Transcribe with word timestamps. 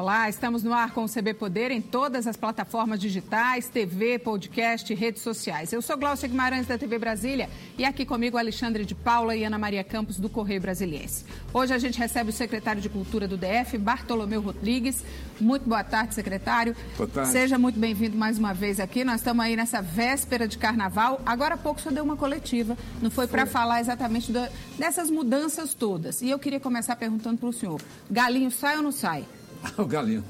Olá, 0.00 0.30
estamos 0.30 0.62
no 0.62 0.72
ar 0.72 0.92
com 0.92 1.04
o 1.04 1.08
CB 1.10 1.34
Poder 1.34 1.70
em 1.70 1.82
todas 1.82 2.26
as 2.26 2.34
plataformas 2.34 2.98
digitais, 2.98 3.68
TV, 3.68 4.18
podcast 4.18 4.94
redes 4.94 5.20
sociais. 5.20 5.74
Eu 5.74 5.82
sou 5.82 5.94
Glaucia 5.94 6.26
Guimarães 6.26 6.66
da 6.66 6.78
TV 6.78 6.98
Brasília 6.98 7.50
e 7.76 7.84
aqui 7.84 8.06
comigo 8.06 8.38
Alexandre 8.38 8.86
de 8.86 8.94
Paula 8.94 9.36
e 9.36 9.44
Ana 9.44 9.58
Maria 9.58 9.84
Campos 9.84 10.18
do 10.18 10.30
Correio 10.30 10.62
Brasiliense. 10.62 11.26
Hoje 11.52 11.74
a 11.74 11.78
gente 11.78 11.98
recebe 11.98 12.30
o 12.30 12.32
secretário 12.32 12.80
de 12.80 12.88
Cultura 12.88 13.28
do 13.28 13.36
DF, 13.36 13.76
Bartolomeu 13.76 14.40
Rodrigues. 14.40 15.04
Muito 15.38 15.68
boa 15.68 15.84
tarde, 15.84 16.14
secretário. 16.14 16.74
Boa 16.96 17.06
tarde. 17.06 17.30
Seja 17.30 17.58
muito 17.58 17.78
bem-vindo 17.78 18.16
mais 18.16 18.38
uma 18.38 18.54
vez 18.54 18.80
aqui. 18.80 19.04
Nós 19.04 19.16
estamos 19.16 19.44
aí 19.44 19.54
nessa 19.54 19.82
véspera 19.82 20.48
de 20.48 20.56
carnaval. 20.56 21.20
Agora 21.26 21.56
há 21.56 21.58
pouco 21.58 21.78
só 21.78 21.90
deu 21.90 22.04
uma 22.04 22.16
coletiva, 22.16 22.74
não 23.02 23.10
foi, 23.10 23.26
foi. 23.26 23.36
para 23.36 23.44
falar 23.44 23.82
exatamente 23.82 24.32
do, 24.32 24.40
dessas 24.78 25.10
mudanças 25.10 25.74
todas. 25.74 26.22
E 26.22 26.30
eu 26.30 26.38
queria 26.38 26.58
começar 26.58 26.96
perguntando 26.96 27.36
para 27.36 27.50
o 27.50 27.52
senhor: 27.52 27.82
galinho 28.10 28.50
sai 28.50 28.78
ou 28.78 28.82
não 28.82 28.92
sai? 28.92 29.26
o 29.76 29.84
galinho. 29.84 30.24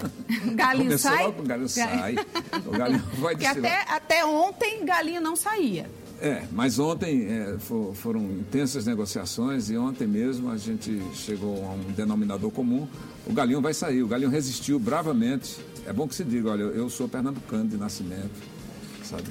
Galinho 0.55 0.85
Começou 0.87 1.11
sai? 1.11 1.25
Logo, 1.25 1.43
o 1.43 1.47
galinho 1.47 1.69
sai. 1.69 2.17
O 2.67 2.71
galinho 2.71 3.03
vai 3.19 3.35
Porque 3.35 3.47
até, 3.47 3.85
até 3.89 4.25
ontem 4.25 4.85
galinho 4.85 5.21
não 5.21 5.37
saía. 5.37 5.89
É, 6.21 6.45
mas 6.53 6.79
ontem 6.79 7.27
é, 7.27 7.57
for, 7.59 7.95
foram 7.95 8.21
intensas 8.21 8.85
negociações 8.85 9.71
e 9.71 9.77
ontem 9.79 10.07
mesmo 10.07 10.51
a 10.51 10.57
gente 10.57 11.03
chegou 11.15 11.65
a 11.65 11.71
um 11.71 11.93
denominador 11.93 12.51
comum. 12.51 12.87
O 13.27 13.33
galinho 13.33 13.61
vai 13.61 13.73
sair. 13.73 14.03
O 14.03 14.07
galinho 14.07 14.31
resistiu 14.31 14.79
bravamente. 14.79 15.59
É 15.87 15.93
bom 15.93 16.07
que 16.07 16.15
se 16.15 16.25
diga, 16.25 16.51
olha, 16.51 16.63
eu 16.63 16.91
sou 16.91 17.09
pernambucano 17.09 17.71
de 17.71 17.77
nascimento, 17.79 18.31
sabe? 19.03 19.31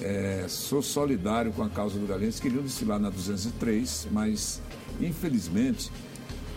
É, 0.00 0.46
sou 0.48 0.82
solidário 0.82 1.52
com 1.52 1.62
a 1.62 1.68
causa 1.68 1.98
do 1.98 2.06
galinho. 2.06 2.26
Eles 2.26 2.40
queriam 2.40 2.62
desfilar 2.62 2.98
na 2.98 3.10
203, 3.10 4.08
mas 4.10 4.60
infelizmente 5.00 5.90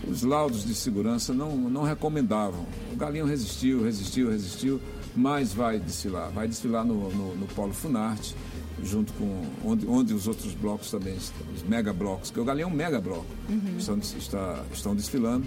os 0.09 0.23
laudos 0.23 0.65
de 0.65 0.73
segurança 0.75 1.33
não, 1.33 1.55
não 1.57 1.83
recomendavam. 1.83 2.65
O 2.91 2.95
Galinho 2.95 3.25
resistiu, 3.25 3.83
resistiu, 3.83 4.29
resistiu, 4.29 4.81
mas 5.15 5.53
vai 5.53 5.79
desfilar. 5.79 6.29
Vai 6.31 6.47
desfilar 6.47 6.85
no, 6.85 7.09
no, 7.11 7.35
no 7.35 7.47
Polo 7.47 7.73
Funarte, 7.73 8.35
junto 8.83 9.13
com 9.13 9.45
onde, 9.63 9.87
onde 9.87 10.13
os 10.13 10.27
outros 10.27 10.53
blocos 10.53 10.91
também, 10.91 11.15
os 11.15 11.63
mega 11.63 11.93
blocos, 11.93 12.29
que 12.29 12.39
o 12.39 12.45
Galinho 12.45 12.65
é 12.65 12.67
um 12.67 12.75
mega 12.75 12.99
bloco, 12.99 13.25
uhum. 13.49 13.77
estão, 13.77 13.97
está, 13.97 14.63
estão 14.73 14.95
desfilando. 14.95 15.45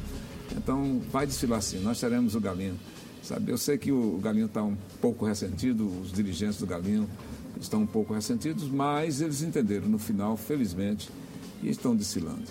Então, 0.56 1.00
vai 1.11 1.27
desfilar 1.27 1.61
sim, 1.61 1.81
nós 1.81 2.00
teremos 2.00 2.34
o 2.34 2.41
Galinho. 2.41 2.78
Sabe, 3.22 3.53
eu 3.53 3.59
sei 3.59 3.77
que 3.77 3.93
o 3.93 4.19
Galinho 4.22 4.47
está 4.47 4.62
um 4.62 4.77
pouco 5.00 5.27
ressentido, 5.27 5.87
os 6.00 6.12
dirigentes 6.12 6.59
do 6.59 6.67
Galinho 6.67 7.09
estão 7.61 7.83
um 7.83 7.87
pouco 7.87 8.15
ressentidos, 8.15 8.69
mas 8.69 9.20
eles 9.20 9.43
entenderam 9.43 9.89
no 9.89 9.98
final, 9.98 10.37
felizmente, 10.37 11.11
e 11.62 11.69
estão 11.69 11.95
desfilando. 11.95 12.45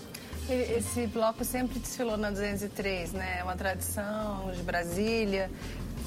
Esse 0.49 1.07
bloco 1.07 1.43
sempre 1.43 1.79
desfilou 1.79 2.17
na 2.17 2.31
203, 2.31 3.11
né? 3.11 3.39
É 3.39 3.43
uma 3.43 3.55
tradição 3.55 4.49
de 4.55 4.63
Brasília. 4.63 5.49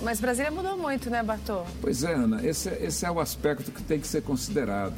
Mas 0.02 0.18
Brasília 0.18 0.50
mudou 0.50 0.78
muito, 0.78 1.10
né, 1.10 1.22
Bartô? 1.22 1.62
Pois 1.80 2.02
é, 2.02 2.14
Ana. 2.14 2.44
Esse, 2.44 2.70
esse 2.70 3.04
é 3.04 3.10
o 3.10 3.20
aspecto 3.20 3.70
que 3.70 3.82
tem 3.82 4.00
que 4.00 4.06
ser 4.06 4.22
considerado. 4.22 4.94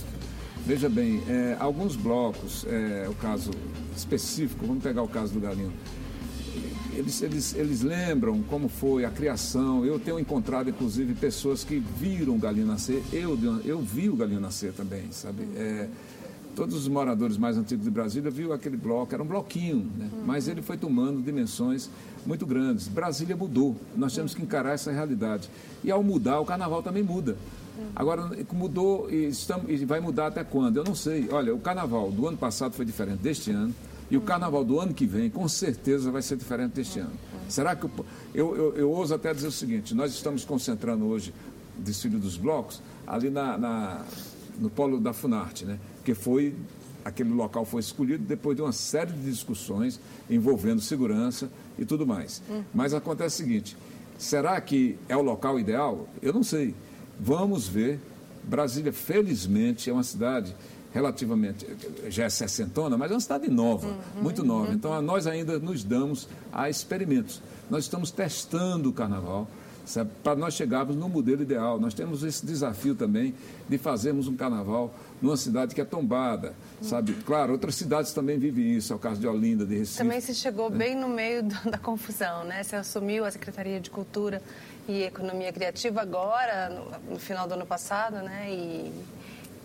Veja 0.65 0.89
bem, 0.89 1.21
é, 1.29 1.57
alguns 1.59 1.97
blocos, 1.97 2.65
é, 2.69 3.09
o 3.09 3.15
caso 3.15 3.51
específico, 3.97 4.65
vamos 4.65 4.83
pegar 4.83 5.03
o 5.03 5.09
caso 5.09 5.33
do 5.33 5.41
Galinho, 5.41 5.73
eles, 6.95 7.21
eles, 7.23 7.55
eles 7.55 7.83
lembram 7.83 8.43
como 8.43 8.69
foi 8.69 9.05
a 9.05 9.11
criação. 9.11 9.85
Eu 9.85 9.99
tenho 9.99 10.21
encontrado, 10.21 10.71
inclusive, 10.71 11.15
pessoas 11.15 11.65
que 11.65 11.79
viram 11.79 12.35
o 12.35 12.39
Galinho 12.39 12.67
nascer. 12.67 13.03
Eu, 13.13 13.37
eu 13.65 13.81
vi 13.81 14.09
o 14.09 14.15
Galinho 14.15 14.41
nascer 14.41 14.73
também, 14.73 15.11
sabe? 15.11 15.43
É, 15.57 15.89
todos 16.55 16.75
os 16.75 16.89
moradores 16.89 17.37
mais 17.37 17.57
antigos 17.57 17.85
de 17.85 17.91
Brasília 17.91 18.31
viu 18.31 18.53
aquele 18.53 18.77
bloco, 18.77 19.15
era 19.15 19.23
um 19.23 19.27
bloquinho, 19.27 19.91
né? 19.97 20.09
uhum. 20.13 20.23
mas 20.27 20.49
ele 20.49 20.63
foi 20.63 20.77
tomando 20.77 21.23
dimensões 21.23 21.89
muito 22.27 22.47
grandes. 22.47 22.89
Brasília 22.89 23.37
mudou, 23.37 23.77
nós 23.97 24.15
temos 24.15 24.35
que 24.35 24.43
encarar 24.43 24.73
essa 24.73 24.93
realidade. 24.93 25.49
E 25.83 25.91
ao 25.91 26.03
mudar, 26.03 26.41
o 26.41 26.45
carnaval 26.45 26.83
também 26.83 27.03
muda. 27.03 27.37
Uhum. 27.79 27.87
Agora, 27.97 28.31
mudou 28.53 29.11
e, 29.11 29.27
estamos, 29.27 29.71
e 29.71 29.85
vai 29.85 30.01
mudar 30.01 30.29
até 30.29 30.45
quando? 30.45 30.77
Eu 30.77 30.85
não 30.85 30.95
sei. 30.95 31.29
Olha, 31.31 31.55
o 31.55 31.59
carnaval 31.59 32.11
do 32.11 32.27
ano 32.27 32.37
passado 32.37 32.75
foi 32.75 32.85
diferente 32.85 33.21
deste 33.21 33.51
ano. 33.51 33.75
E 34.11 34.17
o 34.17 34.21
uhum. 34.21 34.27
carnaval 34.27 34.65
do 34.65 34.79
ano 34.79 34.93
que 34.93 35.07
vem, 35.07 35.31
com 35.31 35.49
certeza, 35.49 36.11
vai 36.11 36.21
ser 36.21 36.37
diferente 36.37 36.73
deste 36.73 36.99
ano. 36.99 37.13
Será 37.49 37.75
que. 37.75 37.85
Eu, 37.87 37.93
eu, 38.35 38.57
eu, 38.57 38.77
eu 38.77 38.91
ouso 38.91 39.15
até 39.15 39.33
dizer 39.33 39.49
o 39.49 39.53
seguinte: 39.53 39.95
nós 39.95 40.13
estamos 40.13 40.45
concentrando 40.45 41.07
hoje 41.07 41.33
o 41.79 41.83
desfile 41.83 42.19
dos 42.19 42.37
blocos 42.37 42.83
ali 43.07 43.31
na, 43.31 43.59
na 43.59 44.05
no 44.59 44.71
polo 44.71 44.99
da 45.01 45.13
Funarte, 45.13 45.65
né? 45.65 45.79
Porque 45.97 46.15
foi 46.15 46.55
aquele 47.05 47.31
local 47.31 47.65
foi 47.65 47.81
escolhido 47.81 48.25
depois 48.25 48.57
de 48.57 48.63
uma 48.63 48.73
série 48.73 49.13
de 49.13 49.31
discussões 49.31 50.01
envolvendo 50.31 50.81
segurança 50.81 51.51
e 51.79 51.85
tudo 51.85 52.07
mais. 52.07 52.43
Hum. 52.51 52.63
Mas 52.73 52.95
acontece 52.95 53.43
o 53.43 53.45
seguinte: 53.45 53.77
será 54.19 54.61
que 54.61 54.97
é 55.09 55.17
o 55.17 55.23
local 55.23 55.59
ideal? 55.59 56.09
Eu 56.21 56.33
não 56.33 56.43
sei. 56.43 56.75
Vamos 57.19 57.69
ver. 57.69 58.01
Brasília, 58.45 58.93
felizmente, 58.93 59.89
é 59.89 59.93
uma 59.93 60.03
cidade 60.03 60.53
relativamente, 60.93 61.67
já 62.09 62.25
é 62.25 62.29
sessentona, 62.29 62.99
mas 62.99 63.11
é 63.11 63.15
uma 63.15 63.21
cidade 63.21 63.49
nova, 63.49 63.87
uhum, 63.87 64.23
muito 64.23 64.45
nova. 64.45 64.69
Uhum. 64.69 64.75
Então, 64.75 65.01
nós 65.01 65.27
ainda 65.27 65.59
nos 65.59 65.83
damos 65.83 66.29
a 66.53 66.69
experimentos. 66.69 67.41
Nós 67.71 67.85
estamos 67.85 68.11
testando 68.11 68.91
o 68.91 68.93
carnaval 68.93 69.49
para 70.23 70.37
nós 70.37 70.55
chegarmos 70.55 70.97
no 70.97 71.09
modelo 71.09 71.43
ideal. 71.43 71.79
Nós 71.79 71.95
temos 71.95 72.23
esse 72.23 72.45
desafio 72.45 72.95
também 72.95 73.35
de 73.69 73.79
fazermos 73.79 74.29
um 74.29 74.37
carnaval 74.37 74.95
numa 75.21 75.37
cidade 75.37 75.75
que 75.75 75.81
é 75.81 75.85
tombada, 75.85 76.55
sabe? 76.81 77.13
Claro, 77.25 77.53
outras 77.53 77.75
cidades 77.75 78.13
também 78.13 78.39
vivem 78.39 78.75
isso, 78.75 78.93
é 78.93 78.97
o 78.97 78.99
caso 78.99 79.21
de 79.21 79.27
Olinda, 79.27 79.65
de 79.65 79.79
Recife. 79.79 79.99
Também 79.99 80.21
se 80.21 80.35
chegou 80.35 80.69
né? 80.71 80.77
bem 80.77 80.97
no 80.97 81.09
meio 81.09 81.43
da 81.71 81.79
confusão, 81.79 82.45
né? 82.45 82.63
Você 82.63 82.77
assumiu 82.77 83.25
a 83.25 83.31
Secretaria 83.31 83.81
de 83.81 83.91
Cultura 83.91 84.43
e 84.89 85.03
Economia 85.03 85.53
Criativa 85.53 86.01
agora, 86.01 86.69
no, 86.71 87.15
no 87.15 87.19
final 87.19 87.47
do 87.47 87.55
ano 87.55 87.67
passado, 87.67 88.17
né? 88.17 88.53
E 88.53 88.93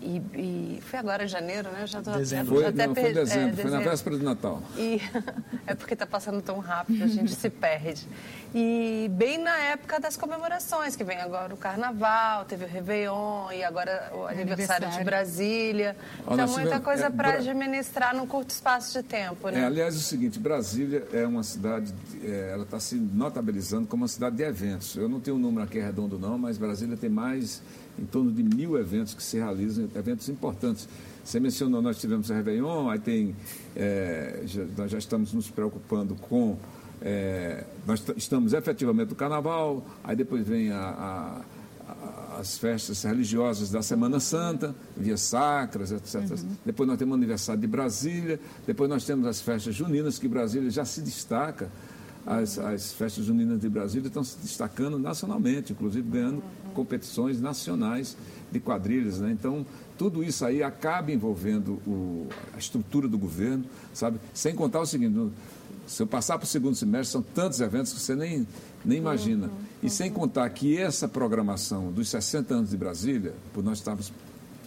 e, 0.00 0.22
e, 0.34 0.80
foi 0.82 0.98
agora 0.98 1.24
em 1.24 1.28
janeiro, 1.28 1.70
né? 1.70 1.86
Já 1.86 2.00
tô, 2.00 2.12
dezembro. 2.12 2.54
Foi, 2.54 2.66
até 2.66 2.86
não, 2.86 2.94
foi 2.94 3.10
em 3.10 3.14
dezembro, 3.14 3.60
é, 3.60 3.62
foi 3.62 3.70
na 3.70 3.80
véspera 3.80 4.16
do 4.16 4.24
Natal. 4.24 4.62
E, 4.76 5.00
é 5.66 5.74
porque 5.74 5.94
está 5.94 6.06
passando 6.06 6.40
tão 6.40 6.58
rápido, 6.58 7.02
a 7.02 7.08
gente 7.08 7.34
se 7.34 7.50
perde. 7.50 8.06
E 8.54 9.10
bem 9.12 9.36
na 9.38 9.56
época 9.58 10.00
das 10.00 10.16
comemorações, 10.16 10.96
que 10.96 11.04
vem 11.04 11.18
agora 11.18 11.52
o 11.52 11.56
Carnaval, 11.56 12.44
teve 12.46 12.64
o 12.64 12.68
Réveillon 12.68 13.52
e 13.52 13.62
agora 13.62 14.10
o 14.14 14.26
aniversário, 14.26 14.86
aniversário. 14.86 14.98
de 14.98 15.04
Brasília. 15.04 15.96
Olha, 16.26 16.42
então, 16.42 16.54
muita 16.54 16.80
coisa 16.80 17.06
é, 17.06 17.10
para 17.10 17.34
administrar 17.34 18.16
num 18.16 18.26
curto 18.26 18.50
espaço 18.50 19.00
de 19.00 19.06
tempo, 19.06 19.50
né? 19.50 19.60
É, 19.60 19.64
aliás, 19.64 19.94
é 19.94 19.98
o 19.98 20.00
seguinte, 20.00 20.38
Brasília 20.38 21.06
é 21.12 21.26
uma 21.26 21.42
cidade, 21.42 21.94
é, 22.24 22.50
ela 22.52 22.62
está 22.62 22.80
se 22.80 22.94
notabilizando 22.96 23.86
como 23.86 24.02
uma 24.02 24.08
cidade 24.08 24.36
de 24.36 24.42
eventos. 24.42 24.96
Eu 24.96 25.08
não 25.08 25.20
tenho 25.20 25.36
um 25.36 25.40
número 25.40 25.64
aqui 25.64 25.78
redondo 25.78 26.18
não, 26.18 26.38
mas 26.38 26.56
Brasília 26.56 26.96
tem 26.96 27.10
mais 27.10 27.62
em 27.98 28.06
torno 28.06 28.30
de 28.32 28.42
mil 28.42 28.78
eventos 28.78 29.12
que 29.12 29.22
se 29.22 29.36
realizam, 29.36 29.88
eventos 29.94 30.28
importantes. 30.28 30.88
Você 31.24 31.38
mencionou, 31.38 31.82
nós 31.82 31.98
tivemos 31.98 32.30
a 32.30 32.34
Réveillon, 32.36 32.88
aí 32.88 32.98
tem, 32.98 33.36
é, 33.76 34.40
já, 34.46 34.64
nós 34.76 34.90
já 34.90 34.96
estamos 34.96 35.32
nos 35.34 35.50
preocupando 35.50 36.14
com, 36.14 36.56
é, 37.02 37.64
nós 37.86 38.02
estamos 38.16 38.52
efetivamente 38.52 39.10
no 39.10 39.14
Carnaval, 39.14 39.84
aí 40.02 40.16
depois 40.16 40.46
vem 40.46 40.70
a, 40.70 40.80
a, 40.80 41.40
a, 41.88 42.40
as 42.40 42.58
festas 42.58 43.02
religiosas 43.02 43.70
da 43.70 43.82
Semana 43.82 44.20
Santa, 44.20 44.74
via 44.96 45.16
sacras, 45.16 45.92
etc. 45.92 46.30
Uhum. 46.30 46.56
Depois 46.64 46.88
nós 46.88 46.98
temos 46.98 47.12
o 47.12 47.16
aniversário 47.16 47.60
de 47.60 47.66
Brasília, 47.66 48.40
depois 48.66 48.88
nós 48.90 49.04
temos 49.04 49.26
as 49.26 49.40
festas 49.40 49.74
juninas, 49.74 50.18
que 50.18 50.28
Brasília 50.28 50.70
já 50.70 50.84
se 50.84 51.00
destaca 51.00 51.68
as, 52.28 52.58
as 52.58 52.92
festas 52.92 53.24
juninas 53.24 53.58
de 53.58 53.70
Brasília 53.70 54.08
estão 54.08 54.22
se 54.22 54.36
destacando 54.38 54.98
nacionalmente, 54.98 55.72
inclusive 55.72 56.06
ganhando 56.08 56.42
competições 56.74 57.40
nacionais 57.40 58.18
de 58.52 58.60
quadrilhas. 58.60 59.18
Né? 59.18 59.32
Então, 59.32 59.64
tudo 59.96 60.22
isso 60.22 60.44
aí 60.44 60.62
acaba 60.62 61.10
envolvendo 61.10 61.80
o, 61.86 62.28
a 62.54 62.58
estrutura 62.58 63.08
do 63.08 63.16
governo, 63.16 63.64
sabe? 63.94 64.20
Sem 64.34 64.54
contar 64.54 64.80
o 64.80 64.86
seguinte, 64.86 65.18
se 65.88 66.02
eu 66.02 66.06
passar 66.06 66.38
para 66.38 66.44
o 66.44 66.48
segundo 66.48 66.76
semestre, 66.76 67.12
são 67.12 67.22
tantos 67.22 67.60
eventos 67.60 67.92
que 67.92 68.00
você 68.00 68.14
nem, 68.14 68.46
nem 68.84 68.98
imagina. 68.98 69.46
Uhum, 69.46 69.52
uhum. 69.52 69.58
E 69.82 69.90
sem 69.90 70.12
contar 70.12 70.48
que 70.50 70.78
essa 70.78 71.08
programação 71.08 71.90
dos 71.90 72.08
60 72.10 72.54
anos 72.54 72.70
de 72.70 72.76
Brasília, 72.76 73.32
por 73.54 73.64
nós 73.64 73.78
estarmos 73.78 74.12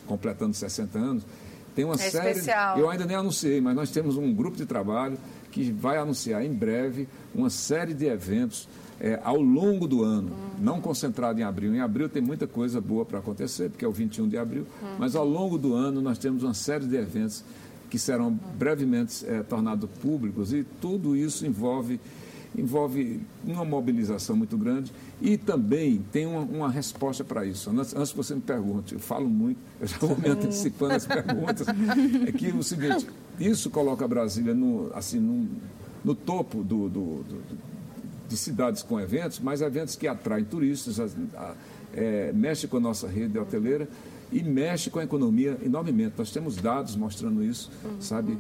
completando 0.08 0.56
60 0.56 0.98
anos, 0.98 1.24
tem 1.76 1.86
uma 1.86 1.94
é 1.94 1.98
série. 1.98 2.32
Especial. 2.32 2.78
Eu 2.78 2.90
ainda 2.90 3.06
nem 3.06 3.16
anunciei, 3.16 3.62
mas 3.62 3.76
nós 3.76 3.92
temos 3.92 4.18
um 4.18 4.34
grupo 4.34 4.58
de 4.58 4.66
trabalho 4.66 5.18
que 5.52 5.72
vai 5.72 5.98
anunciar 5.98 6.44
em 6.44 6.52
breve 6.52 7.08
uma 7.36 7.50
série 7.50 7.94
de 7.94 8.06
eventos 8.08 8.68
é, 9.00 9.20
ao 9.24 9.42
longo 9.42 9.88
do 9.88 10.04
ano, 10.04 10.30
uhum. 10.32 10.64
não 10.64 10.82
concentrado 10.82 11.40
em 11.40 11.44
abril. 11.44 11.74
Em 11.74 11.82
abril 11.82 12.10
tem 12.10 12.22
muita 12.22 12.48
coisa 12.48 12.82
boa 12.82 13.06
para 13.06 13.20
acontecer, 13.20 13.70
porque 13.70 13.86
é 13.86 13.88
o 13.88 13.92
21 13.92 14.28
de 14.28 14.38
abril, 14.38 14.66
uhum. 14.82 14.96
mas 14.98 15.16
ao 15.16 15.26
longo 15.26 15.58
do 15.58 15.74
ano 15.74 16.02
nós 16.02 16.18
temos 16.18 16.44
uma 16.44 16.54
série 16.54 16.86
de 16.86 16.96
eventos 16.96 17.44
que 17.92 18.00
serão 18.00 18.32
brevemente 18.58 19.26
é, 19.28 19.44
tornados 19.44 19.90
públicos 20.02 20.54
e 20.54 20.64
tudo 20.80 21.14
isso 21.14 21.46
envolve 21.46 22.00
envolve 22.58 23.22
uma 23.46 23.64
mobilização 23.64 24.36
muito 24.36 24.58
grande 24.58 24.92
e 25.22 25.38
também 25.38 26.04
tem 26.12 26.26
uma, 26.26 26.42
uma 26.42 26.70
resposta 26.70 27.24
para 27.24 27.46
isso. 27.46 27.70
Antes, 27.70 27.96
antes 27.96 28.12
que 28.12 28.18
você 28.18 28.36
me 28.36 28.42
pergunte, 28.42 28.94
eu 28.94 29.00
falo 29.00 29.30
muito, 29.30 29.58
eu 29.80 29.88
já 29.88 29.98
vou 29.98 30.18
me 30.18 30.28
antecipando 30.28 30.96
as 30.96 31.06
perguntas, 31.06 31.66
é 32.28 32.32
que 32.32 32.48
o 32.50 32.62
seguinte, 32.62 33.08
isso 33.40 33.70
coloca 33.70 34.06
Brasília 34.06 34.54
no, 34.54 34.92
assim, 34.94 35.20
no, 35.20 35.48
no 36.04 36.14
topo 36.14 36.62
do, 36.62 36.90
do, 36.90 37.24
do 37.24 37.42
de 38.28 38.38
cidades 38.38 38.82
com 38.82 39.00
eventos, 39.00 39.40
mas 39.40 39.62
eventos 39.62 39.96
que 39.96 40.08
atraem 40.08 40.46
turistas, 40.46 41.00
a, 41.00 41.06
a, 41.38 41.54
é, 41.96 42.32
mexe 42.34 42.68
com 42.68 42.78
a 42.78 42.80
nossa 42.80 43.08
rede 43.08 43.38
hoteleira 43.38 43.88
e 44.32 44.42
mexe 44.42 44.90
com 44.90 45.00
a 45.00 45.04
economia 45.04 45.58
enormemente. 45.64 46.14
Nós 46.18 46.32
temos 46.32 46.56
dados 46.56 46.96
mostrando 46.96 47.44
isso, 47.44 47.70
sabe? 48.00 48.38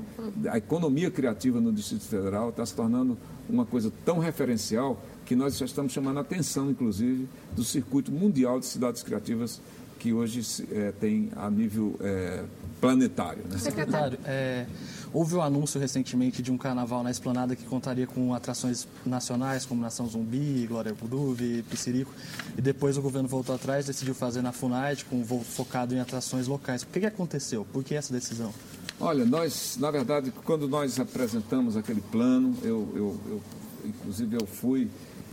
A 0.50 0.58
economia 0.58 1.12
criativa 1.12 1.60
no 1.60 1.72
Distrito 1.72 2.04
Federal 2.04 2.50
está 2.50 2.66
se 2.66 2.74
tornando 2.74 3.18
uma 3.50 3.66
coisa 3.66 3.92
tão 4.06 4.18
referencial 4.18 5.02
que 5.26 5.36
nós 5.36 5.58
já 5.58 5.66
estamos 5.66 5.92
chamando 5.92 6.18
a 6.18 6.22
atenção, 6.22 6.72
inclusive, 6.72 7.28
do 7.54 7.64
circuito 7.64 8.12
mundial 8.12 8.60
de 8.60 8.66
cidades 8.66 9.04
criativas 9.04 9.62
que 10.00 10.12
hoje 10.12 10.42
é, 10.72 10.92
tem 11.00 11.30
a 11.36 11.50
nível 11.50 11.96
é, 12.02 12.44
planetário. 12.80 13.44
Né? 13.48 13.58
Secretário, 13.60 14.18
é, 14.26 14.66
houve 15.14 15.36
um 15.36 15.42
anúncio 15.42 15.80
recentemente 15.80 16.42
de 16.42 16.52
um 16.52 16.58
carnaval 16.58 17.04
na 17.04 17.12
Esplanada 17.12 17.56
que 17.56 17.66
contaria 17.66 18.08
com 18.08 18.34
atrações 18.34 18.88
nacionais 19.06 19.66
como 19.66 19.82
Nação 19.82 20.08
Zumbi, 20.08 20.66
Glória 20.68 20.94
Groove, 20.94 21.64
Piscirico, 21.64 22.12
e 22.58 22.62
depois 22.62 22.98
o 22.98 23.02
governo 23.02 23.28
voltou 23.28 23.56
atrás, 23.56 23.86
decidiu 23.86 24.14
fazer 24.14 24.42
na 24.42 24.52
FUNAID, 24.52 25.06
com 25.06 25.24
voo 25.24 25.42
focado 25.42 25.94
em 25.94 26.00
atrações 26.00 26.48
locais. 26.48 26.84
O 26.84 26.88
que, 26.88 27.00
que 27.00 27.06
aconteceu? 27.06 27.66
Por 27.72 27.84
que 27.84 27.96
essa 27.96 28.14
decisão? 28.14 28.54
Olha, 29.00 29.26
nós, 29.26 29.78
na 29.80 29.90
verdade, 29.90 30.32
quando 30.46 30.68
nós 30.68 31.00
apresentamos 31.00 31.76
aquele 31.76 32.02
plano, 32.02 32.56
eu, 32.62 32.88
eu, 32.96 33.20
eu 33.28 33.42
inclusive 33.86 34.38
eu 34.40 34.46
fui 34.46 34.90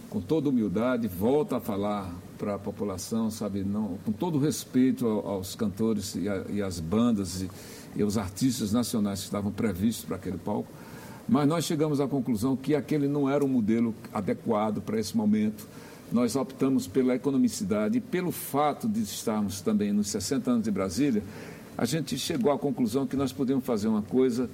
com 0.08 0.20
toda 0.20 0.48
humildade, 0.48 1.06
volto 1.06 1.54
a 1.54 1.60
falar 1.60 2.14
para 2.38 2.54
a 2.54 2.58
população, 2.58 3.30
sabe, 3.30 3.62
não, 3.62 3.98
com 4.04 4.12
todo 4.12 4.38
respeito 4.38 5.06
aos 5.06 5.54
cantores 5.54 6.14
e, 6.14 6.24
e 6.50 6.62
às 6.62 6.80
bandas 6.80 7.42
e, 7.42 7.50
e 7.96 8.02
aos 8.02 8.16
artistas 8.16 8.72
nacionais 8.72 9.20
que 9.20 9.26
estavam 9.26 9.50
previstos 9.50 10.04
para 10.04 10.16
aquele 10.16 10.38
palco, 10.38 10.68
mas 11.28 11.46
nós 11.46 11.64
chegamos 11.64 12.00
à 12.00 12.08
conclusão 12.08 12.56
que 12.56 12.74
aquele 12.74 13.06
não 13.06 13.28
era 13.28 13.44
o 13.44 13.48
modelo 13.48 13.94
adequado 14.12 14.80
para 14.80 14.98
esse 14.98 15.16
momento. 15.16 15.66
Nós 16.10 16.36
optamos 16.36 16.86
pela 16.86 17.14
economicidade 17.14 17.98
e 17.98 18.00
pelo 18.00 18.32
fato 18.32 18.88
de 18.88 19.02
estarmos 19.02 19.60
também 19.60 19.92
nos 19.92 20.08
60 20.08 20.50
anos 20.50 20.64
de 20.64 20.70
Brasília, 20.70 21.22
a 21.76 21.84
gente 21.84 22.18
chegou 22.18 22.50
à 22.50 22.58
conclusão 22.58 23.06
que 23.06 23.16
nós 23.16 23.32
podíamos 23.32 23.64
fazer 23.64 23.88
uma 23.88 24.02
coisa 24.02 24.48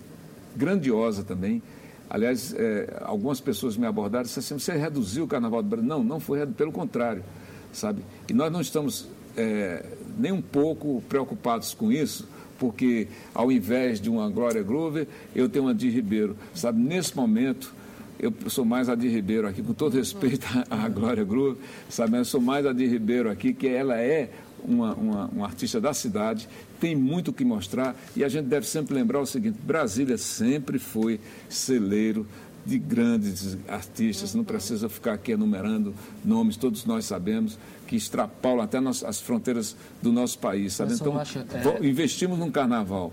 grandiosa 0.56 1.22
também, 1.22 1.62
Aliás, 2.08 2.54
é, 2.56 3.02
algumas 3.02 3.40
pessoas 3.40 3.76
me 3.76 3.87
abordaram 3.87 4.25
e 4.25 4.28
disseram 4.28 4.56
assim, 4.56 4.58
você 4.58 4.72
reduziu 4.76 5.25
o 5.25 5.26
Carnaval 5.26 5.62
do 5.62 5.69
Brasil? 5.69 5.88
Não, 5.88 6.04
não 6.04 6.20
foi, 6.20 6.46
pelo 6.46 6.70
contrário, 6.70 7.25
sabe? 7.72 8.04
E 8.28 8.32
nós 8.32 8.52
não 8.52 8.60
estamos 8.60 9.08
é, 9.37 9.84
nem 10.16 10.30
um 10.30 10.42
pouco 10.42 11.02
preocupados 11.08 11.75
com 11.75 11.90
isso, 11.90 12.28
porque 12.58 13.08
ao 13.34 13.50
invés 13.50 14.00
de 14.00 14.08
uma 14.10 14.28
Glória 14.28 14.62
Groove, 14.62 15.06
eu 15.34 15.48
tenho 15.48 15.66
uma 15.66 15.74
de 15.74 15.88
Ribeiro, 15.88 16.36
sabe? 16.54 16.80
Nesse 16.80 17.16
momento, 17.16 17.74
eu 18.18 18.32
sou 18.48 18.64
mais 18.64 18.88
a 18.88 18.94
de 18.94 19.08
Ribeiro 19.08 19.46
aqui, 19.46 19.62
com 19.62 19.72
todo 19.72 19.96
respeito 19.96 20.46
à 20.70 20.88
Glória 20.88 21.24
Groove, 21.24 21.58
sabe? 21.88 22.16
Eu 22.18 22.24
sou 22.24 22.40
mais 22.40 22.66
a 22.66 22.72
de 22.72 22.86
Ribeiro 22.86 23.30
aqui, 23.30 23.52
que 23.52 23.68
ela 23.68 24.00
é 24.00 24.30
uma, 24.66 24.94
uma, 24.94 25.26
uma 25.26 25.46
artista 25.46 25.80
da 25.80 25.92
cidade, 25.92 26.48
tem 26.80 26.96
muito 26.96 27.28
o 27.28 27.32
que 27.32 27.44
mostrar 27.44 27.94
e 28.16 28.24
a 28.24 28.28
gente 28.28 28.46
deve 28.46 28.66
sempre 28.66 28.94
lembrar 28.94 29.20
o 29.20 29.26
seguinte: 29.26 29.58
Brasília 29.62 30.16
sempre 30.16 30.78
foi 30.78 31.20
celeiro 31.48 32.26
de 32.64 32.78
grandes 32.78 33.56
artistas, 33.69 34.34
não 34.34 34.44
precisa 34.44 34.88
ficar 34.88 35.14
aqui 35.14 35.32
enumerando 35.32 35.94
nomes, 36.25 36.56
todos 36.56 36.84
nós 36.84 37.05
sabemos 37.05 37.58
que 37.87 37.96
extrapolam 37.96 38.64
até 38.64 38.78
as 38.78 39.20
fronteiras 39.20 39.76
do 40.02 40.11
nosso 40.11 40.38
país. 40.38 40.72
Sabe? 40.72 40.94
Então, 40.94 41.84
investimos 41.84 42.38
num 42.38 42.50
carnaval 42.50 43.12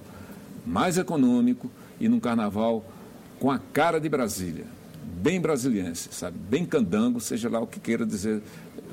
mais 0.66 0.98
econômico 0.98 1.70
e 2.00 2.08
num 2.08 2.20
carnaval 2.20 2.86
com 3.40 3.52
a 3.52 3.60
cara 3.60 4.00
de 4.00 4.08
Brasília 4.08 4.66
bem 5.22 5.40
brasiliense, 5.40 6.10
sabe? 6.12 6.38
Bem 6.50 6.66
candango, 6.66 7.20
seja 7.20 7.48
lá 7.48 7.60
o 7.60 7.68
que 7.68 7.80
queira 7.80 8.06
dizer, 8.06 8.42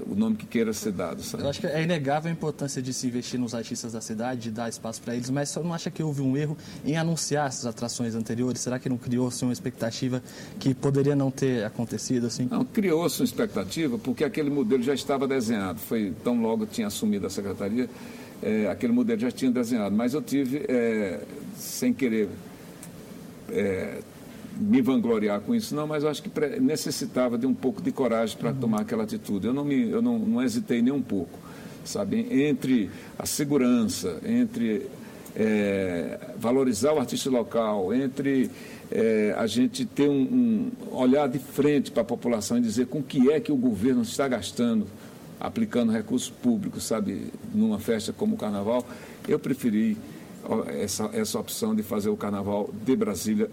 o 0.06 0.14
nome 0.14 0.36
que 0.36 0.46
queira 0.46 0.72
ser 0.72 0.92
dado, 0.92 1.22
sabe? 1.22 1.42
Eu 1.42 1.48
acho 1.48 1.60
que 1.60 1.66
é 1.66 1.82
inegável 1.82 2.30
a 2.30 2.32
importância 2.32 2.80
de 2.80 2.92
se 2.92 3.06
investir 3.06 3.38
nos 3.38 3.54
artistas 3.54 3.92
da 3.92 4.00
cidade, 4.00 4.42
de 4.42 4.50
dar 4.50 4.68
espaço 4.68 5.00
para 5.02 5.14
eles, 5.14 5.30
mas 5.30 5.48
só 5.48 5.62
não 5.62 5.72
acha 5.72 5.90
que 5.90 6.02
houve 6.02 6.22
um 6.22 6.36
erro 6.36 6.56
em 6.84 6.96
anunciar 6.96 7.48
essas 7.48 7.66
atrações 7.66 8.14
anteriores? 8.14 8.60
Será 8.60 8.78
que 8.78 8.88
não 8.88 8.96
criou-se 8.96 9.42
uma 9.44 9.52
expectativa 9.52 10.22
que 10.58 10.74
poderia 10.74 11.16
não 11.16 11.30
ter 11.30 11.64
acontecido 11.64 12.26
assim? 12.26 12.48
Não, 12.50 12.64
criou-se 12.64 13.20
uma 13.20 13.24
expectativa 13.24 13.98
porque 13.98 14.24
aquele 14.24 14.50
modelo 14.50 14.82
já 14.82 14.94
estava 14.94 15.26
desenhado. 15.26 15.78
Foi 15.78 16.12
tão 16.22 16.40
logo 16.40 16.66
tinha 16.66 16.86
assumido 16.86 17.26
a 17.26 17.30
secretaria, 17.30 17.88
é, 18.42 18.68
aquele 18.68 18.92
modelo 18.92 19.20
já 19.20 19.30
tinha 19.30 19.50
desenhado. 19.50 19.94
Mas 19.94 20.14
eu 20.14 20.22
tive, 20.22 20.64
é, 20.68 21.20
sem 21.56 21.92
querer 21.92 22.28
é, 23.50 24.00
me 24.58 24.82
vangloriar 24.82 25.40
com 25.40 25.54
isso, 25.54 25.74
não, 25.74 25.86
mas 25.86 26.04
acho 26.04 26.22
que 26.22 26.30
necessitava 26.60 27.38
de 27.38 27.46
um 27.46 27.54
pouco 27.54 27.80
de 27.80 27.92
coragem 27.92 28.36
para 28.36 28.52
tomar 28.52 28.80
aquela 28.80 29.04
atitude. 29.04 29.46
Eu 29.46 29.54
não, 29.54 29.64
me, 29.64 29.88
eu 29.88 30.02
não, 30.02 30.18
não 30.18 30.42
hesitei 30.42 30.82
nem 30.82 30.92
um 30.92 31.02
pouco, 31.02 31.38
sabe? 31.84 32.26
Entre 32.30 32.90
a 33.16 33.24
segurança, 33.24 34.18
entre 34.24 34.86
é, 35.36 36.18
valorizar 36.36 36.92
o 36.92 36.98
artista 36.98 37.30
local, 37.30 37.94
entre 37.94 38.50
é, 38.90 39.34
a 39.38 39.46
gente 39.46 39.86
ter 39.86 40.08
um, 40.08 40.70
um 40.90 40.96
olhar 40.96 41.28
de 41.28 41.38
frente 41.38 41.90
para 41.92 42.02
a 42.02 42.04
população 42.04 42.58
e 42.58 42.60
dizer 42.60 42.86
com 42.86 43.00
que 43.02 43.30
é 43.30 43.38
que 43.38 43.52
o 43.52 43.56
governo 43.56 44.02
está 44.02 44.26
gastando, 44.26 44.86
aplicando 45.38 45.92
recursos 45.92 46.30
públicos, 46.30 46.84
sabe, 46.84 47.32
numa 47.54 47.78
festa 47.78 48.12
como 48.12 48.34
o 48.34 48.38
Carnaval, 48.38 48.84
eu 49.28 49.38
preferi 49.38 49.96
essa, 50.80 51.10
essa 51.12 51.38
opção 51.38 51.74
de 51.74 51.82
fazer 51.82 52.08
o 52.08 52.16
Carnaval 52.16 52.70
de 52.84 52.96
Brasília 52.96 53.48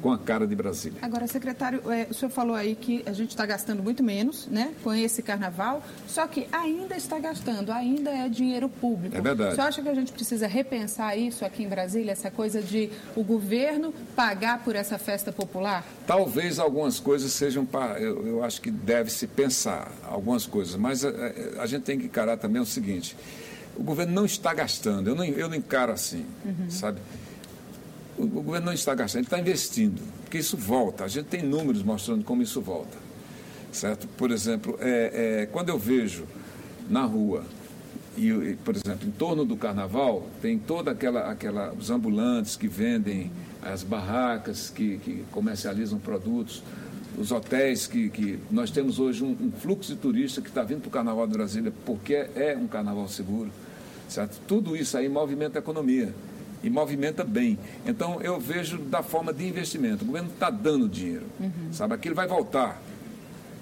com 0.00 0.12
a 0.12 0.18
cara 0.18 0.46
de 0.46 0.54
Brasília. 0.54 0.98
Agora, 1.02 1.26
secretário, 1.26 1.80
é, 1.90 2.06
o 2.10 2.14
senhor 2.14 2.30
falou 2.30 2.54
aí 2.54 2.74
que 2.74 3.02
a 3.06 3.12
gente 3.12 3.30
está 3.30 3.44
gastando 3.44 3.82
muito 3.82 4.02
menos 4.02 4.46
né, 4.46 4.74
com 4.82 4.92
esse 4.94 5.22
carnaval, 5.22 5.82
só 6.06 6.26
que 6.26 6.46
ainda 6.52 6.96
está 6.96 7.18
gastando, 7.18 7.72
ainda 7.72 8.10
é 8.10 8.28
dinheiro 8.28 8.68
público. 8.68 9.16
É 9.16 9.20
verdade. 9.20 9.52
O 9.52 9.54
senhor 9.54 9.68
acha 9.68 9.82
que 9.82 9.88
a 9.88 9.94
gente 9.94 10.12
precisa 10.12 10.46
repensar 10.46 11.16
isso 11.16 11.44
aqui 11.44 11.62
em 11.62 11.68
Brasília, 11.68 12.12
essa 12.12 12.30
coisa 12.30 12.62
de 12.62 12.90
o 13.16 13.22
governo 13.22 13.92
pagar 14.14 14.62
por 14.64 14.76
essa 14.76 14.98
festa 14.98 15.32
popular? 15.32 15.84
Talvez 16.06 16.58
algumas 16.58 17.00
coisas 17.00 17.32
sejam, 17.32 17.64
para, 17.64 17.98
eu, 18.00 18.26
eu 18.26 18.44
acho 18.44 18.60
que 18.60 18.70
deve-se 18.70 19.26
pensar 19.26 19.90
algumas 20.04 20.46
coisas, 20.46 20.76
mas 20.76 21.04
a, 21.04 21.08
é, 21.08 21.12
é, 21.12 21.60
a, 21.60 21.66
gente 21.66 21.82
tem 21.82 21.98
que 21.98 22.06
encarar 22.06 22.36
também 22.36 22.60
o 22.60 22.66
seguinte, 22.66 23.16
o 23.76 23.82
governo 23.82 24.12
não 24.12 24.24
está 24.24 24.52
gastando, 24.52 25.08
eu 25.08 25.14
não, 25.14 25.24
eu 25.24 25.48
não 25.48 25.56
encaro 25.56 25.92
assim, 25.92 26.24
uhum. 26.44 26.70
sabe? 26.70 27.00
O, 28.18 28.26
governo 28.26 28.66
não 28.66 28.72
está 28.72 28.94
gastando, 28.94 29.20
ele 29.20 29.26
está 29.26 29.38
investindo, 29.38 30.02
porque 30.22 30.38
isso 30.38 30.56
volta. 30.56 31.04
A 31.04 31.08
gente 31.08 31.26
tem 31.26 31.42
números 31.42 31.82
mostrando 31.82 32.24
como 32.24 32.42
isso 32.42 32.60
volta. 32.60 32.96
Certo? 33.72 34.08
Por 34.16 34.30
exemplo, 34.30 34.76
é, 34.80 35.42
é, 35.42 35.46
quando 35.46 35.68
eu 35.68 35.78
vejo 35.78 36.24
na 36.88 37.04
rua, 37.04 37.44
e, 38.16 38.56
por 38.64 38.74
exemplo, 38.74 39.06
em 39.06 39.12
torno 39.12 39.44
do 39.44 39.56
carnaval, 39.56 40.26
tem 40.42 40.58
toda 40.58 40.90
aquela, 40.90 41.30
aquela 41.30 41.72
os 41.72 41.90
ambulantes 41.90 42.56
que 42.56 42.66
vendem, 42.66 43.30
as 43.62 43.82
barracas 43.82 44.70
que, 44.70 44.98
que 44.98 45.24
comercializam 45.30 45.98
produtos, 45.98 46.62
os 47.16 47.30
hotéis 47.30 47.86
que, 47.86 48.08
que 48.08 48.38
nós 48.50 48.70
temos 48.70 48.98
hoje 48.98 49.22
um, 49.22 49.30
um 49.30 49.52
fluxo 49.52 49.94
de 49.94 50.00
turista 50.00 50.40
que 50.40 50.48
está 50.48 50.62
vindo 50.62 50.80
para 50.80 50.88
o 50.88 50.90
Carnaval 50.90 51.26
de 51.26 51.32
Brasília 51.32 51.72
porque 51.84 52.14
é, 52.14 52.30
é 52.36 52.56
um 52.56 52.66
carnaval 52.66 53.08
seguro, 53.08 53.50
certo? 54.08 54.40
Tudo 54.46 54.76
isso 54.76 54.96
aí 54.96 55.08
movimenta 55.08 55.58
a 55.58 55.60
economia 55.60 56.14
e 56.62 56.70
movimenta 56.70 57.24
bem. 57.24 57.58
Então, 57.86 58.20
eu 58.20 58.38
vejo 58.38 58.78
da 58.78 59.02
forma 59.02 59.32
de 59.32 59.46
investimento. 59.46 60.04
O 60.04 60.06
governo 60.06 60.30
está 60.30 60.50
dando 60.50 60.88
dinheiro, 60.88 61.26
uhum. 61.38 61.72
sabe? 61.72 61.94
Aquilo 61.94 62.14
vai 62.14 62.26
voltar. 62.26 62.80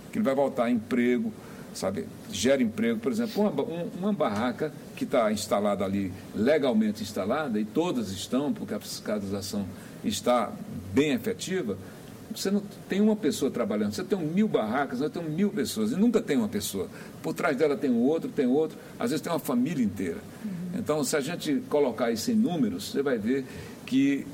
Aquilo 0.09 0.25
vai 0.25 0.35
voltar 0.35 0.71
emprego, 0.71 1.33
sabe? 1.75 2.07
Gera 2.33 2.62
emprego. 2.62 2.99
Por 2.99 3.12
exemplo, 3.12 3.43
uma, 3.43 3.62
uma 3.99 4.12
barraca 4.12 4.73
que 4.95 5.05
está 5.05 5.31
instalada 5.31 5.85
ali, 5.85 6.12
legalmente 6.35 7.03
instalada, 7.03 7.61
e 7.61 7.65
todas 7.65 8.11
estão, 8.11 8.53
porque 8.53 8.75
a 8.75 8.81
fiscalização 8.81 9.67
está 10.03 10.53
bem 10.93 11.12
efetiva, 11.12 11.76
você 12.37 12.50
não 12.50 12.62
tem 12.88 13.00
uma 13.00 13.16
pessoa 13.16 13.50
trabalhando, 13.50 13.93
você 13.93 14.05
tem 14.05 14.19
mil 14.19 14.47
barracas, 14.47 14.99
você 14.99 15.09
tem 15.09 15.23
mil 15.23 15.50
pessoas, 15.50 15.93
e 15.93 15.97
nunca 15.97 16.21
tem 16.21 16.37
uma 16.37 16.49
pessoa. 16.49 16.88
Por 17.23 17.35
trás 17.35 17.57
dela 17.57 17.76
tem 17.76 17.90
outro, 17.90 18.31
tem 18.31 18.47
outro, 18.47 18.76
às 18.99 19.11
vezes 19.11 19.23
tem 19.23 19.33
uma 19.33 19.38
família 19.38 19.85
inteira. 19.85 20.19
Uhum. 20.45 20.78
Então, 20.78 21.05
se 21.05 21.16
a 21.16 21.21
gente 21.21 21.62
colocar 21.69 22.11
isso 22.11 22.31
em 22.31 22.35
números, 22.35 22.90
você 22.90 23.02
vai 23.02 23.19
ver 23.19 23.45
que 23.85 24.26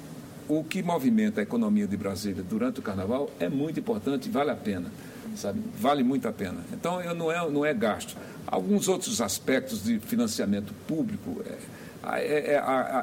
o 0.48 0.64
que 0.64 0.82
movimenta 0.82 1.40
a 1.40 1.42
economia 1.42 1.86
de 1.86 1.96
Brasília 1.96 2.42
durante 2.42 2.80
o 2.80 2.82
carnaval 2.82 3.30
é 3.38 3.48
muito 3.48 3.80
importante 3.80 4.28
e 4.28 4.30
vale 4.30 4.50
a 4.50 4.56
pena, 4.56 4.90
sabe? 5.36 5.60
Vale 5.78 6.02
muito 6.02 6.26
a 6.28 6.32
pena. 6.32 6.58
Então, 6.72 7.00
eu, 7.00 7.14
não, 7.14 7.30
é, 7.30 7.50
não 7.50 7.64
é 7.64 7.72
gasto. 7.72 8.16
Alguns 8.46 8.88
outros 8.88 9.20
aspectos 9.20 9.84
de 9.84 9.98
financiamento 10.00 10.74
público. 10.86 11.42
É, 11.46 11.56
é, 12.04 12.56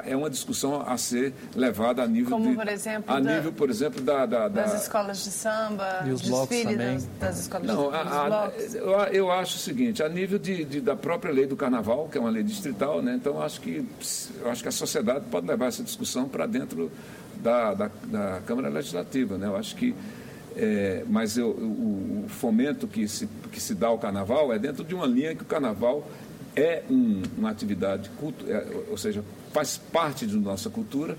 é, 0.04 0.12
é, 0.12 0.16
uma 0.16 0.28
discussão 0.28 0.82
a 0.86 0.96
ser 0.98 1.32
levada 1.54 2.02
a 2.02 2.06
nível 2.06 2.32
Como, 2.32 2.50
de, 2.50 2.54
por 2.54 2.68
exemplo, 2.68 3.04
a 3.14 3.18
da, 3.18 3.34
nível, 3.34 3.52
por 3.52 3.70
exemplo, 3.70 4.00
da, 4.02 4.26
da, 4.26 4.48
da, 4.48 4.62
das 4.62 4.82
escolas 4.82 5.24
de 5.24 5.30
samba, 5.30 6.04
e 6.06 6.10
os 6.10 6.20
blocos 6.22 6.62
também. 6.62 6.94
Das, 6.94 7.08
das 7.18 7.40
escolas 7.40 7.66
Não, 7.66 7.90
de, 7.90 7.96
a, 7.96 8.00
a, 8.00 8.50
eu, 8.74 8.90
eu, 9.12 9.32
acho 9.32 9.56
o 9.56 9.58
seguinte, 9.58 10.02
a 10.02 10.08
nível 10.08 10.38
de, 10.38 10.64
de, 10.64 10.80
da 10.80 10.94
própria 10.94 11.32
lei 11.32 11.46
do 11.46 11.56
Carnaval, 11.56 12.08
que 12.10 12.18
é 12.18 12.20
uma 12.20 12.30
lei 12.30 12.42
distrital, 12.42 13.00
né? 13.00 13.14
Então 13.14 13.40
acho 13.40 13.60
que 13.60 13.86
eu 14.42 14.50
acho 14.50 14.62
que 14.62 14.68
a 14.68 14.72
sociedade 14.72 15.24
pode 15.30 15.46
levar 15.46 15.66
essa 15.66 15.82
discussão 15.82 16.28
para 16.28 16.46
dentro 16.46 16.90
da, 17.36 17.72
da, 17.72 17.90
da, 18.04 18.40
Câmara 18.46 18.68
Legislativa, 18.68 19.38
né? 19.38 19.46
Eu 19.46 19.56
acho 19.56 19.74
que 19.76 19.94
é, 20.56 21.04
mas 21.08 21.38
eu, 21.38 21.48
o, 21.48 22.24
o, 22.26 22.28
fomento 22.28 22.86
que 22.86 23.08
se, 23.08 23.26
que 23.50 23.60
se 23.60 23.74
dá 23.74 23.86
ao 23.86 23.98
carnaval 23.98 24.52
é 24.52 24.58
dentro 24.58 24.84
de 24.84 24.94
uma 24.94 25.06
linha 25.06 25.34
que 25.34 25.42
o 25.42 25.46
carnaval 25.46 26.06
é 26.56 26.82
um, 26.90 27.22
uma 27.38 27.50
atividade, 27.50 28.10
culto, 28.18 28.44
é, 28.50 28.66
ou 28.90 28.96
seja, 28.96 29.22
faz 29.52 29.78
parte 29.78 30.26
da 30.26 30.36
nossa 30.36 30.68
cultura 30.70 31.16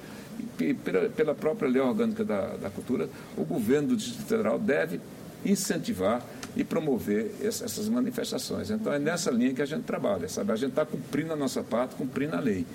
e 0.59 0.73
pela, 0.73 1.09
pela 1.09 1.35
própria 1.35 1.69
lei 1.69 1.81
orgânica 1.81 2.23
da, 2.23 2.57
da 2.57 2.69
cultura, 2.69 3.09
o 3.38 3.43
governo 3.43 3.89
do 3.89 3.97
Distrito 3.97 4.27
Federal 4.27 4.59
deve 4.59 5.00
incentivar 5.45 6.23
e 6.55 6.63
promover 6.63 7.31
essas 7.41 7.88
manifestações. 7.88 8.69
Então 8.69 8.91
é 8.93 9.00
nessa 9.00 9.31
linha 9.31 9.53
que 9.53 9.61
a 9.61 9.65
gente 9.65 9.83
trabalha, 9.83 10.27
sabe? 10.27 10.51
A 10.51 10.55
gente 10.55 10.71
está 10.71 10.85
cumprindo 10.85 11.33
a 11.33 11.35
nossa 11.35 11.63
parte, 11.63 11.95
cumprindo 11.95 12.35
a 12.35 12.39
lei, 12.39 12.65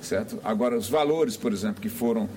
certo? 0.00 0.38
Agora, 0.42 0.76
os 0.76 0.88
valores, 0.88 1.36
por 1.36 1.52
exemplo, 1.52 1.80
que 1.80 1.88
foram 1.88 2.28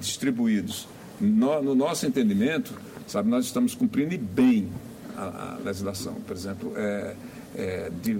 distribuídos, 0.00 0.88
no, 1.20 1.62
no 1.62 1.74
nosso 1.74 2.04
entendimento, 2.06 2.74
sabe, 3.06 3.28
nós 3.28 3.44
estamos 3.44 3.74
cumprindo 3.74 4.18
bem 4.18 4.68
a, 5.16 5.54
a 5.54 5.58
legislação. 5.64 6.14
Por 6.26 6.36
exemplo, 6.36 6.72
é, 6.76 7.14
é, 7.56 7.90
de, 8.02 8.18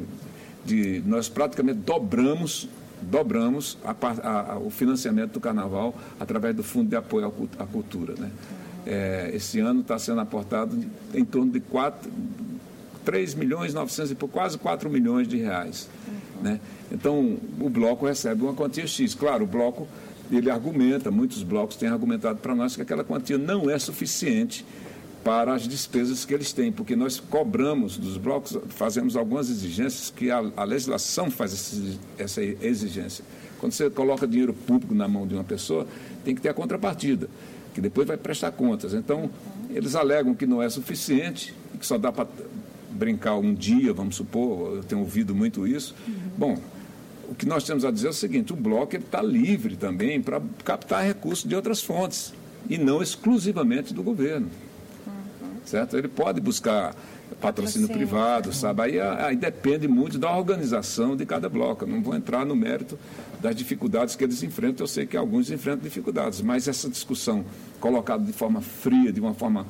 de, 0.64 1.02
nós 1.06 1.28
praticamente 1.28 1.80
dobramos 1.80 2.68
dobramos 3.02 3.76
a, 3.84 3.94
a, 4.52 4.58
o 4.58 4.70
financiamento 4.70 5.32
do 5.32 5.40
carnaval 5.40 5.94
através 6.20 6.54
do 6.54 6.62
Fundo 6.62 6.88
de 6.88 6.96
Apoio 6.96 7.32
à 7.58 7.66
Cultura. 7.66 8.14
Né? 8.16 8.30
É, 8.86 9.30
esse 9.34 9.58
ano 9.60 9.80
está 9.80 9.98
sendo 9.98 10.20
aportado 10.20 10.78
em 11.12 11.24
torno 11.24 11.50
de 11.50 11.60
4, 11.60 12.10
3 13.04 13.34
milhões 13.34 13.74
900 13.74 14.12
e 14.12 14.14
quase 14.14 14.58
4 14.58 14.88
milhões 14.88 15.26
de 15.26 15.36
reais. 15.36 15.88
Né? 16.40 16.60
Então, 16.90 17.36
o 17.60 17.68
bloco 17.68 18.06
recebe 18.06 18.42
uma 18.42 18.54
quantia 18.54 18.86
X. 18.86 19.14
Claro, 19.14 19.44
o 19.44 19.46
bloco 19.46 19.86
ele 20.30 20.50
argumenta, 20.50 21.10
muitos 21.10 21.42
blocos 21.42 21.76
têm 21.76 21.88
argumentado 21.88 22.38
para 22.38 22.54
nós 22.54 22.74
que 22.74 22.82
aquela 22.82 23.04
quantia 23.04 23.36
não 23.36 23.68
é 23.68 23.78
suficiente 23.78 24.64
para 25.24 25.54
as 25.54 25.68
despesas 25.68 26.24
que 26.24 26.34
eles 26.34 26.52
têm, 26.52 26.72
porque 26.72 26.96
nós 26.96 27.20
cobramos 27.20 27.96
dos 27.96 28.16
blocos, 28.16 28.58
fazemos 28.70 29.16
algumas 29.16 29.48
exigências 29.48 30.10
que 30.10 30.30
a, 30.30 30.42
a 30.56 30.64
legislação 30.64 31.30
faz 31.30 31.80
essa 32.18 32.42
exigência. 32.42 33.24
Quando 33.58 33.72
você 33.72 33.88
coloca 33.88 34.26
dinheiro 34.26 34.52
público 34.52 34.94
na 34.94 35.06
mão 35.06 35.26
de 35.26 35.34
uma 35.34 35.44
pessoa, 35.44 35.86
tem 36.24 36.34
que 36.34 36.40
ter 36.40 36.48
a 36.48 36.54
contrapartida, 36.54 37.28
que 37.72 37.80
depois 37.80 38.06
vai 38.06 38.16
prestar 38.16 38.50
contas. 38.50 38.92
Então, 38.94 39.30
eles 39.70 39.94
alegam 39.94 40.34
que 40.34 40.46
não 40.46 40.60
é 40.60 40.68
suficiente, 40.68 41.54
que 41.78 41.86
só 41.86 41.96
dá 41.96 42.10
para 42.10 42.26
brincar 42.90 43.36
um 43.36 43.54
dia, 43.54 43.92
vamos 43.92 44.16
supor, 44.16 44.76
eu 44.76 44.82
tenho 44.82 45.00
ouvido 45.00 45.34
muito 45.34 45.66
isso. 45.66 45.94
Uhum. 46.06 46.14
Bom, 46.36 46.58
o 47.28 47.34
que 47.34 47.46
nós 47.46 47.62
temos 47.62 47.84
a 47.84 47.90
dizer 47.92 48.08
é 48.08 48.10
o 48.10 48.12
seguinte: 48.12 48.52
o 48.52 48.56
bloco 48.56 48.96
está 48.96 49.22
livre 49.22 49.76
também 49.76 50.20
para 50.20 50.42
captar 50.64 51.04
recursos 51.04 51.48
de 51.48 51.54
outras 51.54 51.80
fontes, 51.80 52.34
e 52.68 52.76
não 52.76 53.00
exclusivamente 53.00 53.94
do 53.94 54.02
governo 54.02 54.48
certo? 55.64 55.96
Ele 55.96 56.08
pode 56.08 56.40
buscar 56.40 56.94
patrocínio, 57.40 57.40
patrocínio 57.40 57.88
privado, 57.88 58.52
sabe? 58.52 58.82
Aí, 58.82 59.00
aí, 59.00 59.36
depende 59.36 59.88
muito 59.88 60.18
da 60.18 60.36
organização 60.36 61.16
de 61.16 61.24
cada 61.24 61.48
bloco. 61.48 61.84
Eu 61.84 61.88
não 61.88 62.02
vou 62.02 62.14
entrar 62.14 62.44
no 62.44 62.54
mérito 62.54 62.98
das 63.40 63.56
dificuldades 63.56 64.14
que 64.14 64.24
eles 64.24 64.42
enfrentam, 64.42 64.84
eu 64.84 64.88
sei 64.88 65.06
que 65.06 65.16
alguns 65.16 65.50
enfrentam 65.50 65.82
dificuldades, 65.82 66.40
mas 66.40 66.68
essa 66.68 66.88
discussão 66.88 67.44
colocada 67.80 68.22
de 68.24 68.32
forma 68.32 68.60
fria, 68.60 69.12
de 69.12 69.20
uma 69.20 69.34
forma 69.34 69.66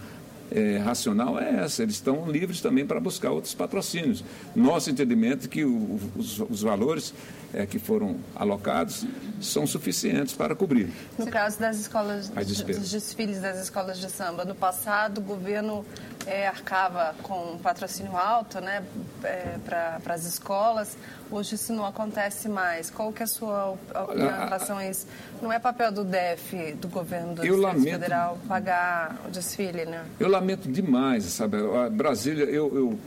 é, 0.55 0.79
racional 0.79 1.39
é 1.39 1.65
essa. 1.65 1.83
Eles 1.83 1.97
estão 1.97 2.31
livres 2.31 2.61
também 2.61 2.87
para 2.87 3.01
buscar 3.01 3.31
outros 3.31 3.55
patrocínios. 3.55 4.23
Nosso 4.55 4.91
entendimento 4.91 5.47
é 5.47 5.49
que 5.49 5.65
o, 5.65 5.99
os, 6.17 6.39
os, 6.41 6.63
valores 6.63 7.15
é, 7.53 7.67
que 7.67 7.79
foram 7.79 8.17
alocados 8.35 9.07
são 9.41 9.67
suficientes 9.67 10.35
para 10.35 10.55
cobrir. 10.55 10.91
No 11.19 11.27
caso 11.27 11.59
das 11.59 11.79
escolas, 11.79 12.29
dos 12.29 12.91
desfiles 12.91 13.41
das 13.41 13.63
escolas 13.63 13.99
de 13.99 14.11
samba, 14.11 14.45
no 14.45 14.55
passado 14.55 15.19
o 15.19 15.23
governo 15.23 15.85
é, 16.27 16.47
arcava 16.47 17.15
com 17.23 17.55
um 17.55 17.59
patrocínio 17.59 18.17
alto 18.17 18.61
né, 18.61 18.83
é, 19.25 19.57
para 19.65 20.15
as 20.15 20.25
escolas. 20.25 20.97
Hoje 21.31 21.55
isso 21.55 21.73
não 21.73 21.87
acontece 21.87 22.49
mais. 22.49 22.91
Qual 22.91 23.13
que 23.13 23.23
é 23.23 23.25
a 23.25 23.29
sua 23.29 23.71
opinião 23.71 24.29
em 24.29 24.45
relação 24.45 24.79
a 24.79 24.89
isso? 24.89 25.07
Não 25.41 25.53
é 25.53 25.59
papel 25.59 25.91
do 25.91 26.05
DEF, 26.05 26.75
do 26.81 26.89
governo 26.89 27.35
do 27.35 27.43
Distrito 27.43 27.61
lamento, 27.61 27.91
Federal, 27.91 28.39
pagar 28.47 29.21
o 29.27 29.31
desfile, 29.31 29.85
né? 29.85 30.05
Eu 30.21 30.29
lamento 30.29 30.71
demais, 30.71 31.25
sabe? 31.25 31.57
A 31.59 31.89
Brasília, 31.89 32.45
eu, 32.45 32.75
eu 32.75 32.99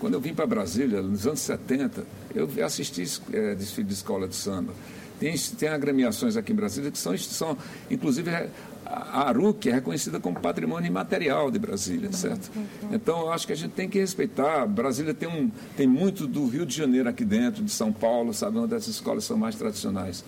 quando 0.00 0.14
eu 0.14 0.20
vim 0.20 0.34
para 0.34 0.46
Brasília, 0.46 1.00
nos 1.00 1.26
anos 1.26 1.40
70, 1.40 2.04
eu 2.34 2.48
assisti 2.64 3.04
é, 3.32 3.54
desfile 3.54 3.86
de 3.86 3.94
escola 3.94 4.28
de 4.28 4.34
samba. 4.34 4.72
Tem, 5.18 5.34
tem 5.36 5.68
agremiações 5.68 6.36
aqui 6.36 6.52
em 6.52 6.56
Brasília 6.56 6.90
que 6.90 6.98
são, 6.98 7.16
são 7.16 7.56
inclusive, 7.90 8.30
a 8.94 9.28
ARUC 9.28 9.68
é 9.68 9.72
reconhecida 9.72 10.20
como 10.20 10.40
patrimônio 10.40 10.88
imaterial 10.88 11.50
de 11.50 11.58
Brasília, 11.58 12.12
certo? 12.12 12.50
Então, 12.90 13.20
eu 13.22 13.32
acho 13.32 13.46
que 13.46 13.52
a 13.52 13.56
gente 13.56 13.72
tem 13.72 13.88
que 13.88 13.98
respeitar. 13.98 14.66
Brasília 14.66 15.12
tem, 15.12 15.28
um, 15.28 15.50
tem 15.76 15.86
muito 15.86 16.26
do 16.26 16.46
Rio 16.46 16.64
de 16.64 16.76
Janeiro 16.76 17.08
aqui 17.08 17.24
dentro, 17.24 17.62
de 17.62 17.70
São 17.70 17.92
Paulo, 17.92 18.32
sabe, 18.32 18.58
onde 18.58 18.74
essas 18.74 18.94
escolas 18.94 19.24
são 19.24 19.36
mais 19.36 19.56
tradicionais. 19.56 20.24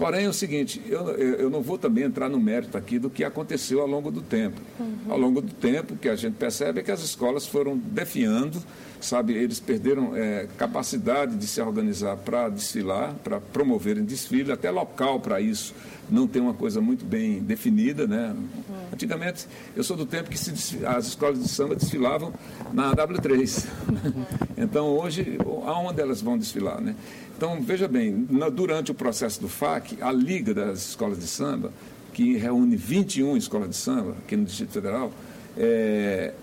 Porém, 0.00 0.24
é 0.24 0.28
o 0.30 0.32
seguinte, 0.32 0.80
eu, 0.86 1.10
eu 1.10 1.50
não 1.50 1.60
vou 1.60 1.76
também 1.76 2.04
entrar 2.04 2.26
no 2.26 2.40
mérito 2.40 2.78
aqui 2.78 2.98
do 2.98 3.10
que 3.10 3.22
aconteceu 3.22 3.82
ao 3.82 3.86
longo 3.86 4.10
do 4.10 4.22
tempo. 4.22 4.58
Uhum. 4.78 4.96
Ao 5.10 5.18
longo 5.18 5.42
do 5.42 5.52
tempo, 5.52 5.92
o 5.92 5.96
que 5.98 6.08
a 6.08 6.16
gente 6.16 6.36
percebe 6.36 6.80
é 6.80 6.82
que 6.82 6.90
as 6.90 7.02
escolas 7.02 7.46
foram 7.46 7.76
defiando, 7.76 8.62
sabe, 8.98 9.34
eles 9.34 9.60
perderam 9.60 10.16
é, 10.16 10.48
capacidade 10.56 11.36
de 11.36 11.46
se 11.46 11.60
organizar 11.60 12.16
para 12.16 12.48
desfilar, 12.48 13.14
para 13.22 13.40
promoverem 13.40 14.02
desfile, 14.02 14.50
até 14.50 14.70
local 14.70 15.20
para 15.20 15.38
isso 15.38 15.74
não 16.10 16.26
tem 16.26 16.42
uma 16.42 16.54
coisa 16.54 16.80
muito 16.80 17.04
bem 17.04 17.40
definida, 17.40 18.06
né? 18.06 18.34
Uhum. 18.34 18.76
Antigamente, 18.92 19.46
eu 19.76 19.84
sou 19.84 19.96
do 19.96 20.04
tempo 20.04 20.28
que 20.28 20.36
as 20.36 21.06
escolas 21.06 21.40
de 21.40 21.48
samba 21.48 21.76
desfilavam 21.76 22.32
na 22.72 22.94
W3. 22.94 23.66
Uhum. 23.88 24.24
Então, 24.62 24.88
hoje, 24.88 25.38
aonde 25.64 26.02
elas 26.02 26.20
vão 26.20 26.36
desfilar, 26.36 26.82
né? 26.82 26.94
Então, 27.40 27.58
veja 27.62 27.88
bem, 27.88 28.28
durante 28.52 28.90
o 28.90 28.94
processo 28.94 29.40
do 29.40 29.48
FAC, 29.48 29.96
a 30.02 30.12
Liga 30.12 30.52
das 30.52 30.90
Escolas 30.90 31.18
de 31.18 31.26
Samba, 31.26 31.72
que 32.12 32.36
reúne 32.36 32.76
21 32.76 33.34
escolas 33.34 33.70
de 33.70 33.76
samba 33.76 34.14
aqui 34.22 34.36
no 34.36 34.44
Distrito 34.44 34.72
Federal, 34.72 35.10
é, 35.56 36.34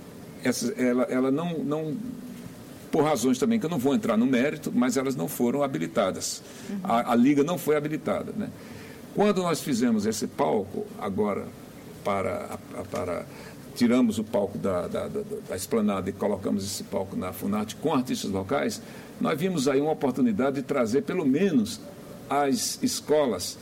essa, 0.44 0.74
ela, 0.74 1.04
ela 1.04 1.30
não, 1.30 1.60
não, 1.60 1.96
por 2.92 3.04
razões 3.04 3.38
também 3.38 3.60
que 3.60 3.68
eu 3.68 3.70
não 3.70 3.78
vou 3.78 3.94
entrar 3.94 4.18
no 4.18 4.26
mérito, 4.26 4.72
mas 4.74 4.98
elas 4.98 5.16
não 5.16 5.28
foram 5.28 5.62
habilitadas. 5.62 6.42
Uhum. 6.68 6.80
A, 6.84 7.12
a, 7.12 7.16
Liga 7.16 7.44
não 7.44 7.60
foi 7.60 7.76
habilitada. 7.76 8.34
Né? 8.36 8.50
Quando 9.14 9.44
nós 9.44 9.62
fizemos 9.62 10.08
esse 10.08 10.26
palco, 10.26 10.84
agora, 11.00 11.46
para, 12.04 12.58
para 12.90 13.24
tiramos 13.76 14.18
o 14.18 14.24
palco 14.24 14.58
da, 14.58 14.88
da, 14.88 15.08
da, 15.08 15.22
da 15.48 15.56
esplanada 15.56 16.10
e 16.10 16.14
colocamos 16.14 16.66
esse 16.66 16.84
palco 16.86 17.16
na 17.16 17.32
Funarte 17.32 17.76
com 17.76 17.94
artistas 17.94 18.32
locais, 18.32 18.82
nós 19.20 19.40
vimos 19.40 19.68
aí 19.68 19.82
uma 19.82 19.92
oportunidade 19.92 20.58
de 20.58 20.62
trazer 20.64 21.04
pelo 21.04 21.26
menos 21.26 21.80
as 22.30 22.80
escolas 22.82 23.58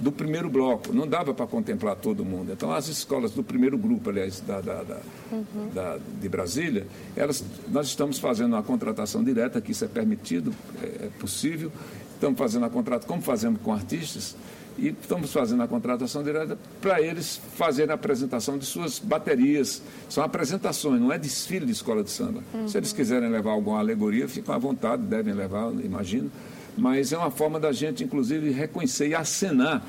do 0.00 0.10
primeiro 0.10 0.48
bloco. 0.48 0.92
Não 0.92 1.06
dava 1.06 1.34
para 1.34 1.46
contemplar 1.46 1.94
todo 1.94 2.24
mundo. 2.24 2.52
Então, 2.52 2.72
as 2.72 2.88
escolas 2.88 3.32
do 3.32 3.44
primeiro 3.44 3.76
grupo, 3.76 4.08
aliás, 4.08 4.40
da, 4.40 4.60
da, 4.60 4.82
da, 4.82 5.00
uhum. 5.30 5.68
da, 5.74 5.98
de 6.20 6.28
Brasília, 6.28 6.86
elas, 7.14 7.44
nós 7.68 7.86
estamos 7.88 8.18
fazendo 8.18 8.54
uma 8.54 8.62
contratação 8.62 9.22
direta, 9.22 9.60
que 9.60 9.72
isso 9.72 9.84
é 9.84 9.88
permitido, 9.88 10.54
é, 10.82 11.06
é 11.06 11.10
possível. 11.18 11.70
Estamos 12.14 12.38
fazendo 12.38 12.64
a 12.64 12.70
contrato, 12.70 13.06
como 13.06 13.20
fazemos 13.20 13.60
com 13.62 13.72
artistas, 13.72 14.34
e 14.80 14.88
estamos 14.88 15.30
fazendo 15.32 15.62
a 15.62 15.68
contratação 15.68 16.22
direta 16.22 16.58
para 16.80 17.02
eles 17.02 17.38
fazerem 17.54 17.92
a 17.92 17.94
apresentação 17.94 18.56
de 18.56 18.64
suas 18.64 18.98
baterias. 18.98 19.82
São 20.08 20.24
apresentações, 20.24 20.98
não 21.00 21.12
é 21.12 21.18
desfile 21.18 21.66
de 21.66 21.72
escola 21.72 22.02
de 22.02 22.10
samba. 22.10 22.42
Uhum. 22.54 22.66
Se 22.66 22.78
eles 22.78 22.92
quiserem 22.92 23.28
levar 23.28 23.50
alguma 23.50 23.78
alegoria, 23.78 24.26
ficam 24.26 24.54
à 24.54 24.58
vontade, 24.58 25.02
devem 25.02 25.34
levar, 25.34 25.70
imagino. 25.84 26.32
Mas 26.78 27.12
é 27.12 27.18
uma 27.18 27.30
forma 27.30 27.60
da 27.60 27.72
gente, 27.72 28.02
inclusive, 28.02 28.50
reconhecer 28.50 29.08
e 29.08 29.14
acenar 29.14 29.84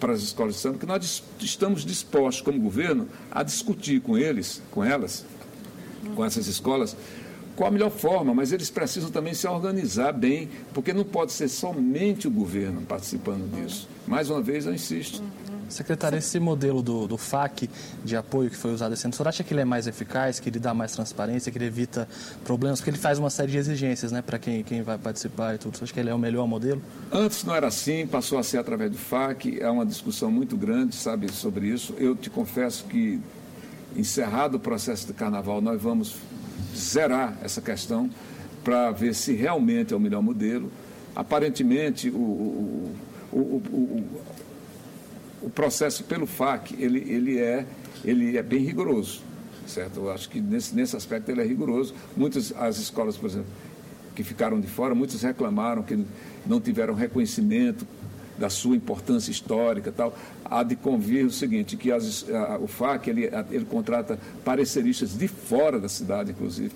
para 0.00 0.14
as 0.14 0.22
escolas 0.22 0.54
de 0.54 0.60
samba 0.60 0.78
que 0.78 0.86
nós 0.86 1.22
estamos 1.38 1.84
dispostos, 1.84 2.40
como 2.42 2.58
governo, 2.58 3.06
a 3.30 3.42
discutir 3.42 4.00
com 4.00 4.16
eles, 4.16 4.62
com 4.70 4.82
elas, 4.82 5.26
com 6.16 6.24
essas 6.24 6.46
escolas, 6.46 6.96
qual 7.60 7.68
a 7.68 7.70
melhor 7.70 7.90
forma, 7.90 8.32
mas 8.32 8.52
eles 8.52 8.70
precisam 8.70 9.10
também 9.10 9.34
se 9.34 9.46
organizar 9.46 10.12
bem, 10.12 10.48
porque 10.72 10.94
não 10.94 11.04
pode 11.04 11.30
ser 11.30 11.46
somente 11.46 12.26
o 12.26 12.30
governo 12.30 12.80
participando 12.80 13.50
disso. 13.54 13.86
Mais 14.06 14.30
uma 14.30 14.40
vez, 14.40 14.64
eu 14.64 14.72
insisto. 14.72 15.22
Secretário, 15.68 16.16
esse 16.16 16.40
modelo 16.40 16.80
do, 16.80 17.06
do 17.06 17.18
FAC 17.18 17.68
de 18.02 18.16
apoio 18.16 18.48
que 18.48 18.56
foi 18.56 18.72
usado 18.72 18.94
esse 18.94 19.04
ano, 19.04 19.12
o 19.12 19.16
senhor 19.18 19.28
acha 19.28 19.44
que 19.44 19.52
ele 19.52 19.60
é 19.60 19.64
mais 19.66 19.86
eficaz, 19.86 20.40
que 20.40 20.48
ele 20.48 20.58
dá 20.58 20.72
mais 20.72 20.92
transparência, 20.92 21.52
que 21.52 21.58
ele 21.58 21.66
evita 21.66 22.08
problemas? 22.44 22.80
Porque 22.80 22.88
ele 22.88 22.96
faz 22.96 23.18
uma 23.18 23.28
série 23.28 23.52
de 23.52 23.58
exigências 23.58 24.10
né, 24.10 24.22
para 24.22 24.38
quem, 24.38 24.64
quem 24.64 24.80
vai 24.80 24.96
participar 24.96 25.56
e 25.56 25.58
tudo. 25.58 25.76
Você 25.76 25.84
acha 25.84 25.92
que 25.92 26.00
ele 26.00 26.08
é 26.08 26.14
o 26.14 26.18
melhor 26.18 26.46
modelo? 26.48 26.80
Antes 27.12 27.44
não 27.44 27.54
era 27.54 27.66
assim, 27.66 28.06
passou 28.06 28.38
a 28.38 28.42
ser 28.42 28.56
através 28.56 28.90
do 28.90 28.96
FAC. 28.96 29.60
É 29.60 29.68
uma 29.68 29.84
discussão 29.84 30.30
muito 30.30 30.56
grande, 30.56 30.96
sabe, 30.96 31.30
sobre 31.30 31.66
isso. 31.66 31.94
Eu 31.98 32.16
te 32.16 32.30
confesso 32.30 32.84
que, 32.84 33.20
encerrado 33.94 34.54
o 34.54 34.58
processo 34.58 35.06
de 35.06 35.12
carnaval, 35.12 35.60
nós 35.60 35.78
vamos 35.80 36.16
zerar 36.74 37.38
essa 37.42 37.60
questão 37.60 38.10
para 38.62 38.90
ver 38.90 39.14
se 39.14 39.32
realmente 39.32 39.92
é 39.92 39.96
o 39.96 40.00
melhor 40.00 40.22
modelo. 40.22 40.70
Aparentemente, 41.14 42.10
o, 42.10 42.16
o, 42.16 42.96
o, 43.32 44.04
o 45.42 45.50
processo 45.50 46.04
pelo 46.04 46.26
FAC 46.26 46.74
ele, 46.78 46.98
ele, 47.10 47.38
é, 47.38 47.66
ele 48.04 48.36
é 48.36 48.42
bem 48.42 48.60
rigoroso, 48.60 49.22
certo? 49.66 50.00
Eu 50.00 50.10
acho 50.12 50.28
que 50.28 50.40
nesse, 50.40 50.74
nesse 50.74 50.96
aspecto 50.96 51.30
ele 51.30 51.40
é 51.40 51.44
rigoroso. 51.44 51.94
Muitas 52.16 52.52
as 52.56 52.78
escolas, 52.78 53.16
por 53.16 53.30
exemplo, 53.30 53.48
que 54.14 54.22
ficaram 54.22 54.60
de 54.60 54.66
fora, 54.66 54.94
muitos 54.94 55.22
reclamaram 55.22 55.82
que 55.82 56.04
não 56.46 56.60
tiveram 56.60 56.94
reconhecimento 56.94 57.86
da 58.40 58.48
sua 58.48 58.74
importância 58.74 59.30
histórica 59.30 59.92
tal, 59.94 60.16
há 60.44 60.62
de 60.62 60.74
convir 60.74 61.26
o 61.26 61.30
seguinte, 61.30 61.76
que 61.76 61.92
as, 61.92 62.28
a, 62.30 62.58
o 62.58 62.66
FAC 62.66 63.08
ele, 63.08 63.30
ele 63.50 63.66
contrata 63.66 64.18
pareceristas 64.42 65.16
de 65.16 65.28
fora 65.28 65.78
da 65.78 65.88
cidade, 65.88 66.30
inclusive, 66.30 66.72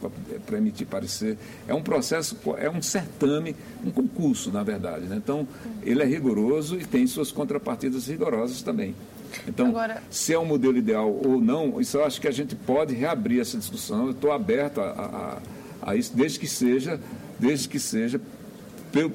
para 0.47 0.59
emitir 0.59 0.87
parecer. 0.87 1.38
É 1.66 1.75
um 1.75 1.83
processo, 1.83 2.37
é 2.59 2.68
um 2.68 2.83
certame, 2.83 3.56
um 3.85 3.90
concurso, 3.90 4.52
na 4.52 4.62
verdade. 4.62 5.06
Né? 5.06 5.16
Então, 5.16 5.49
ele 5.83 6.02
é 6.02 6.06
rigoroso 6.06 6.78
e 6.78 6.85
tem 6.85 7.06
suas 7.06 7.33
contrapartidas 7.33 8.06
rigorosas 8.06 8.62
também. 8.62 8.94
Então, 9.49 9.68
Agora... 9.68 10.02
se 10.11 10.33
é 10.33 10.38
um 10.38 10.44
modelo 10.44 10.76
ideal 10.76 11.11
ou 11.11 11.40
não, 11.40 11.80
isso 11.80 11.97
eu 11.97 12.04
acho 12.04 12.21
que 12.21 12.28
a 12.28 12.30
gente 12.30 12.54
pode 12.54 12.94
reabrir 12.94 13.40
essa 13.40 13.59
discussão. 13.59 14.06
Eu 14.06 14.11
estou 14.12 14.30
aberto 14.30 14.80
a, 14.80 15.40
a, 15.83 15.90
a, 15.90 15.97
isso, 15.97 16.14
desde 16.14 16.38
que 16.38 16.47
seja, 16.47 17.00
desde 17.40 17.68
que 17.68 17.80
seja 17.80 18.21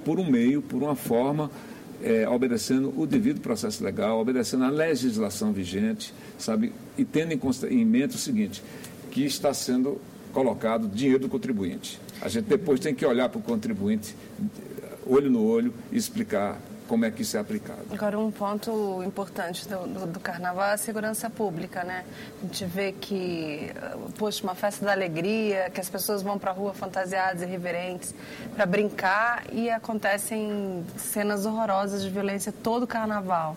por 0.03 0.19
um 0.19 0.29
meio, 0.29 0.61
por 0.61 0.83
uma 0.83 0.95
forma 0.95 1.49
é, 2.03 2.27
obedecendo 2.27 2.93
o 2.97 3.05
devido 3.05 3.41
processo 3.41 3.83
legal, 3.83 4.19
obedecendo 4.19 4.63
a 4.63 4.69
legislação 4.69 5.51
vigente, 5.51 6.13
sabe? 6.37 6.71
E 6.97 7.03
tendo 7.03 7.33
em, 7.33 7.39
em 7.73 7.85
mente 7.85 8.15
o 8.15 8.19
seguinte, 8.19 8.63
que 9.11 9.25
está 9.25 9.53
sendo 9.53 9.99
colocado 10.31 10.87
dinheiro 10.87 11.19
do 11.19 11.29
contribuinte. 11.29 11.99
A 12.21 12.29
gente 12.29 12.45
depois 12.45 12.79
tem 12.79 12.93
que 12.93 13.05
olhar 13.05 13.29
para 13.29 13.39
o 13.39 13.41
contribuinte, 13.41 14.15
olho 15.05 15.29
no 15.29 15.43
olho, 15.43 15.73
e 15.91 15.97
explicar 15.97 16.59
como 16.89 17.05
é 17.05 17.11
que 17.11 17.21
isso 17.21 17.37
é 17.37 17.39
aplicado. 17.39 17.85
Agora, 17.91 18.17
um 18.17 18.31
ponto 18.31 19.03
importante 19.05 19.67
do, 19.67 19.87
do, 19.87 20.07
do, 20.07 20.19
carnaval 20.19 20.65
é 20.65 20.73
a 20.73 20.77
segurança 20.77 21.29
pública, 21.29 21.83
né? 21.83 22.03
A 22.41 22.45
gente 22.47 22.65
vê 22.65 22.91
que, 22.91 23.71
poxa, 24.17 24.43
uma 24.43 24.55
festa 24.55 24.83
da 24.83 24.91
alegria, 24.91 25.69
que 25.69 25.79
as 25.79 25.87
pessoas 25.87 26.23
vão 26.23 26.39
para 26.39 26.49
a 26.49 26.53
rua 26.53 26.73
fantasiadas 26.73 27.43
e 27.43 27.45
reverentes 27.45 28.15
para 28.55 28.65
brincar 28.65 29.43
e 29.53 29.69
acontecem 29.69 30.83
cenas 30.97 31.45
horrorosas 31.45 32.01
de 32.01 32.09
violência 32.09 32.51
todo 32.51 32.83
o 32.83 32.87
carnaval. 32.87 33.55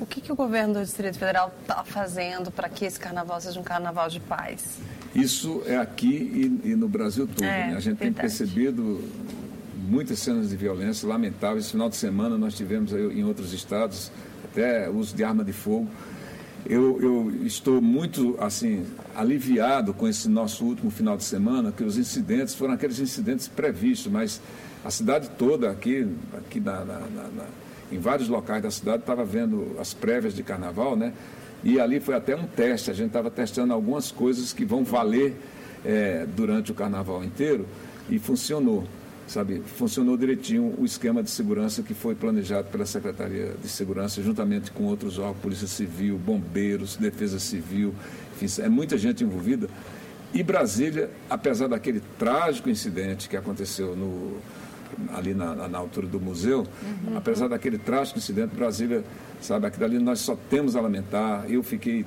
O 0.00 0.04
que, 0.04 0.20
que 0.20 0.32
o 0.32 0.34
governo 0.34 0.74
do 0.74 0.80
Distrito 0.80 1.16
Federal 1.16 1.52
está 1.62 1.84
fazendo 1.84 2.50
para 2.50 2.68
que 2.68 2.84
esse 2.84 2.98
carnaval 2.98 3.40
seja 3.40 3.60
um 3.60 3.62
carnaval 3.62 4.08
de 4.08 4.18
paz? 4.18 4.80
Isso 5.14 5.62
é 5.64 5.76
aqui 5.76 6.60
e, 6.64 6.70
e 6.70 6.74
no 6.74 6.88
Brasil 6.88 7.28
todo. 7.28 7.44
É, 7.44 7.68
né? 7.68 7.76
A 7.76 7.80
gente 7.80 7.98
verdade. 7.98 7.98
tem 7.98 8.12
percebido 8.12 9.00
muitas 9.84 10.18
cenas 10.18 10.50
de 10.50 10.56
violência 10.56 11.08
lamentáveis. 11.08 11.64
Esse 11.64 11.72
final 11.72 11.88
de 11.88 11.96
semana 11.96 12.36
nós 12.38 12.54
tivemos 12.54 12.92
em 12.92 13.22
outros 13.24 13.52
estados 13.52 14.10
até 14.44 14.88
uso 14.88 15.14
de 15.14 15.22
arma 15.22 15.44
de 15.44 15.52
fogo. 15.52 15.88
Eu, 16.66 16.98
eu, 17.02 17.46
estou 17.46 17.80
muito 17.82 18.36
assim 18.40 18.86
aliviado 19.14 19.92
com 19.92 20.08
esse 20.08 20.28
nosso 20.28 20.64
último 20.64 20.90
final 20.90 21.16
de 21.16 21.24
semana, 21.24 21.70
que 21.70 21.84
os 21.84 21.98
incidentes 21.98 22.54
foram 22.54 22.72
aqueles 22.72 22.98
incidentes 22.98 23.46
previstos, 23.46 24.10
mas 24.10 24.40
a 24.82 24.90
cidade 24.90 25.28
toda 25.36 25.70
aqui, 25.70 26.08
aqui 26.32 26.60
na, 26.60 26.84
na, 26.84 27.00
na, 27.00 27.44
em 27.92 27.98
vários 27.98 28.28
locais 28.28 28.62
da 28.62 28.70
cidade 28.70 29.00
estava 29.00 29.24
vendo 29.24 29.76
as 29.78 29.92
prévias 29.92 30.34
de 30.34 30.42
carnaval, 30.42 30.96
né? 30.96 31.12
E 31.62 31.78
ali 31.78 32.00
foi 32.00 32.14
até 32.14 32.34
um 32.34 32.46
teste. 32.46 32.90
A 32.90 32.94
gente 32.94 33.08
estava 33.08 33.30
testando 33.30 33.72
algumas 33.72 34.10
coisas 34.10 34.52
que 34.52 34.64
vão 34.64 34.84
valer 34.84 35.36
é, 35.84 36.26
durante 36.34 36.72
o 36.72 36.74
carnaval 36.74 37.22
inteiro 37.22 37.66
e 38.08 38.18
funcionou 38.18 38.84
sabe, 39.26 39.62
funcionou 39.76 40.16
direitinho 40.16 40.74
o 40.78 40.84
esquema 40.84 41.22
de 41.22 41.30
segurança 41.30 41.82
que 41.82 41.94
foi 41.94 42.14
planejado 42.14 42.68
pela 42.68 42.86
Secretaria 42.86 43.54
de 43.60 43.68
Segurança, 43.68 44.22
juntamente 44.22 44.70
com 44.70 44.84
outros 44.84 45.18
órgãos, 45.18 45.38
Polícia 45.38 45.66
Civil, 45.66 46.18
Bombeiros, 46.18 46.96
Defesa 46.96 47.38
Civil, 47.38 47.94
enfim, 48.40 48.62
é 48.62 48.68
muita 48.68 48.98
gente 48.98 49.24
envolvida. 49.24 49.68
E 50.32 50.42
Brasília, 50.42 51.10
apesar 51.30 51.68
daquele 51.68 52.02
trágico 52.18 52.68
incidente 52.68 53.28
que 53.28 53.36
aconteceu 53.36 53.94
no, 53.94 54.36
ali 55.12 55.32
na, 55.32 55.68
na, 55.68 55.78
altura 55.78 56.06
do 56.06 56.20
museu, 56.20 56.66
uhum. 56.82 57.16
apesar 57.16 57.48
daquele 57.48 57.78
trágico 57.78 58.18
incidente, 58.18 58.54
Brasília, 58.54 59.04
sabe, 59.40 59.66
aquilo 59.66 59.84
ali 59.84 59.98
nós 59.98 60.18
só 60.18 60.36
temos 60.50 60.74
a 60.74 60.80
lamentar. 60.80 61.44
Eu 61.48 61.62
fiquei 61.62 62.04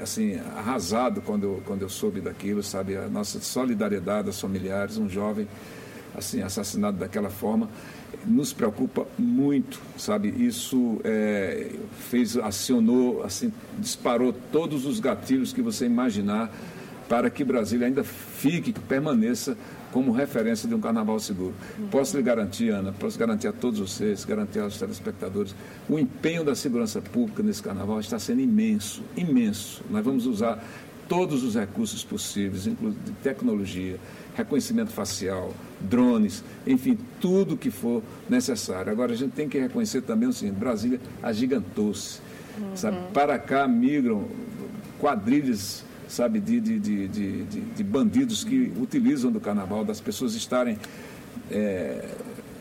assim 0.00 0.40
arrasado 0.56 1.20
quando 1.20 1.44
eu, 1.44 1.62
quando 1.66 1.82
eu 1.82 1.88
soube 1.88 2.20
daquilo, 2.20 2.62
sabe, 2.62 2.96
a 2.96 3.08
nossa 3.08 3.40
solidariedade 3.40 4.28
aos 4.28 4.40
familiares, 4.40 4.96
um 4.96 5.08
jovem 5.08 5.48
assim, 6.14 6.42
assassinado 6.42 6.98
daquela 6.98 7.30
forma, 7.30 7.68
nos 8.26 8.52
preocupa 8.52 9.06
muito, 9.18 9.80
sabe? 9.96 10.28
Isso 10.28 11.00
é, 11.04 11.70
fez, 12.10 12.36
acionou, 12.36 13.22
assim, 13.22 13.52
disparou 13.78 14.32
todos 14.52 14.84
os 14.84 15.00
gatilhos 15.00 15.52
que 15.52 15.62
você 15.62 15.86
imaginar 15.86 16.52
para 17.08 17.28
que 17.28 17.42
Brasília 17.42 17.88
ainda 17.88 18.04
fique, 18.04 18.72
que 18.72 18.80
permaneça 18.80 19.56
como 19.90 20.12
referência 20.12 20.68
de 20.68 20.74
um 20.74 20.80
carnaval 20.80 21.18
seguro. 21.18 21.54
Posso 21.90 22.16
lhe 22.16 22.22
garantir, 22.22 22.70
Ana, 22.70 22.92
posso 22.92 23.18
garantir 23.18 23.48
a 23.48 23.52
todos 23.52 23.80
vocês, 23.80 24.24
garantir 24.24 24.60
aos 24.60 24.78
telespectadores, 24.78 25.54
o 25.88 25.98
empenho 25.98 26.44
da 26.44 26.54
segurança 26.54 27.00
pública 27.00 27.42
nesse 27.42 27.62
carnaval 27.62 27.98
está 27.98 28.18
sendo 28.18 28.40
imenso, 28.40 29.02
imenso. 29.16 29.82
Nós 29.90 30.04
vamos 30.04 30.26
usar 30.26 30.62
todos 31.08 31.42
os 31.42 31.56
recursos 31.56 32.04
possíveis, 32.04 32.68
inclusive 32.68 33.00
tecnologia, 33.20 33.98
reconhecimento 34.40 34.90
facial, 34.90 35.54
drones, 35.80 36.42
enfim, 36.66 36.98
tudo 37.20 37.56
que 37.56 37.70
for 37.70 38.02
necessário. 38.28 38.90
Agora, 38.90 39.12
a 39.12 39.16
gente 39.16 39.32
tem 39.32 39.48
que 39.48 39.58
reconhecer 39.58 40.02
também 40.02 40.28
o 40.28 40.32
seguinte: 40.32 40.58
Brasília 40.58 41.00
agigantou-se. 41.22 42.20
Uhum. 42.58 42.76
Sabe? 42.76 42.98
Para 43.12 43.38
cá 43.38 43.66
migram 43.68 44.24
quadrilhas 44.98 45.84
sabe, 46.08 46.40
de, 46.40 46.60
de, 46.60 46.78
de, 46.78 47.08
de, 47.08 47.44
de 47.44 47.84
bandidos 47.84 48.42
que 48.42 48.72
utilizam 48.80 49.30
do 49.30 49.40
carnaval, 49.40 49.84
das 49.84 50.00
pessoas 50.00 50.34
estarem 50.34 50.76
é, 51.50 52.04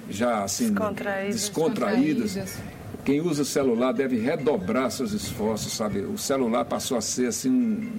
já 0.09 0.43
assim 0.43 0.69
descontraídas. 0.69 1.35
descontraídas. 1.35 2.57
Quem 3.03 3.21
usa 3.21 3.43
celular 3.43 3.91
deve 3.91 4.19
redobrar 4.19 4.91
seus 4.91 5.13
esforços, 5.13 5.73
sabe? 5.73 6.01
O 6.01 6.17
celular 6.17 6.65
passou 6.65 6.97
a 6.97 7.01
ser 7.01 7.27
assim 7.27 7.49
um, 7.49 7.89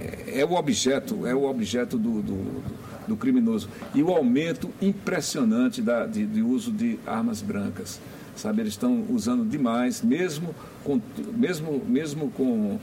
é, 0.00 0.40
é 0.40 0.44
o 0.44 0.52
objeto, 0.52 1.26
é 1.26 1.34
o 1.34 1.44
objeto 1.44 1.98
do, 1.98 2.22
do 2.22 2.62
do 3.06 3.16
criminoso. 3.16 3.68
E 3.94 4.02
o 4.02 4.10
aumento 4.10 4.70
impressionante 4.80 5.80
da, 5.82 6.06
de, 6.06 6.26
de 6.26 6.42
uso 6.42 6.70
de 6.70 6.98
armas 7.06 7.42
brancas. 7.42 8.00
Sabe, 8.34 8.60
eles 8.60 8.74
estão 8.74 9.04
usando 9.08 9.48
demais, 9.48 10.02
mesmo 10.02 10.54
com, 10.84 11.00
mesmo, 11.34 11.82
mesmo 11.86 12.30
com 12.30 12.78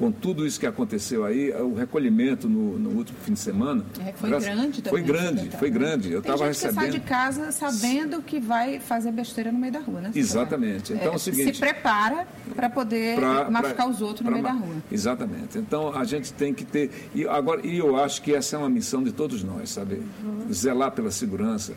com 0.00 0.10
tudo 0.10 0.46
isso 0.46 0.58
que 0.58 0.66
aconteceu 0.66 1.26
aí, 1.26 1.52
o 1.52 1.74
recolhimento 1.74 2.48
no, 2.48 2.78
no 2.78 2.88
último 2.96 3.18
fim 3.20 3.34
de 3.34 3.38
semana. 3.38 3.84
É, 4.02 4.12
foi 4.12 4.30
graças, 4.30 4.48
grande 4.48 4.80
também. 4.80 5.04
Foi 5.04 5.12
grande, 5.12 5.50
foi 5.50 5.70
grande. 5.70 6.10
Eu 6.10 6.20
estava 6.20 6.46
recebendo. 6.46 6.74
Você 6.74 6.80
sai 6.80 6.90
de 6.90 7.00
casa 7.00 7.52
sabendo 7.52 8.22
que 8.22 8.40
vai 8.40 8.80
fazer 8.80 9.12
besteira 9.12 9.52
no 9.52 9.58
meio 9.58 9.74
da 9.74 9.80
rua, 9.80 10.00
né? 10.00 10.10
Exatamente. 10.14 10.94
Então 10.94 11.10
é, 11.10 11.12
é 11.12 11.16
o 11.16 11.18
seguinte. 11.18 11.52
Se 11.52 11.60
prepara 11.60 12.26
para 12.56 12.70
poder 12.70 13.16
pra, 13.16 13.50
machucar 13.50 13.74
pra, 13.74 13.88
os 13.90 14.00
outros 14.00 14.24
no 14.24 14.32
meio 14.32 14.42
da 14.42 14.52
rua. 14.52 14.76
Exatamente. 14.90 15.58
Então 15.58 15.94
a 15.94 16.04
gente 16.04 16.32
tem 16.32 16.54
que 16.54 16.64
ter. 16.64 17.10
E, 17.14 17.28
agora, 17.28 17.60
e 17.62 17.76
eu 17.76 17.94
acho 18.02 18.22
que 18.22 18.34
essa 18.34 18.56
é 18.56 18.58
uma 18.58 18.70
missão 18.70 19.04
de 19.04 19.12
todos 19.12 19.44
nós, 19.44 19.68
sabe? 19.68 20.00
Uhum. 20.24 20.50
Zelar 20.50 20.92
pela 20.92 21.10
segurança, 21.10 21.74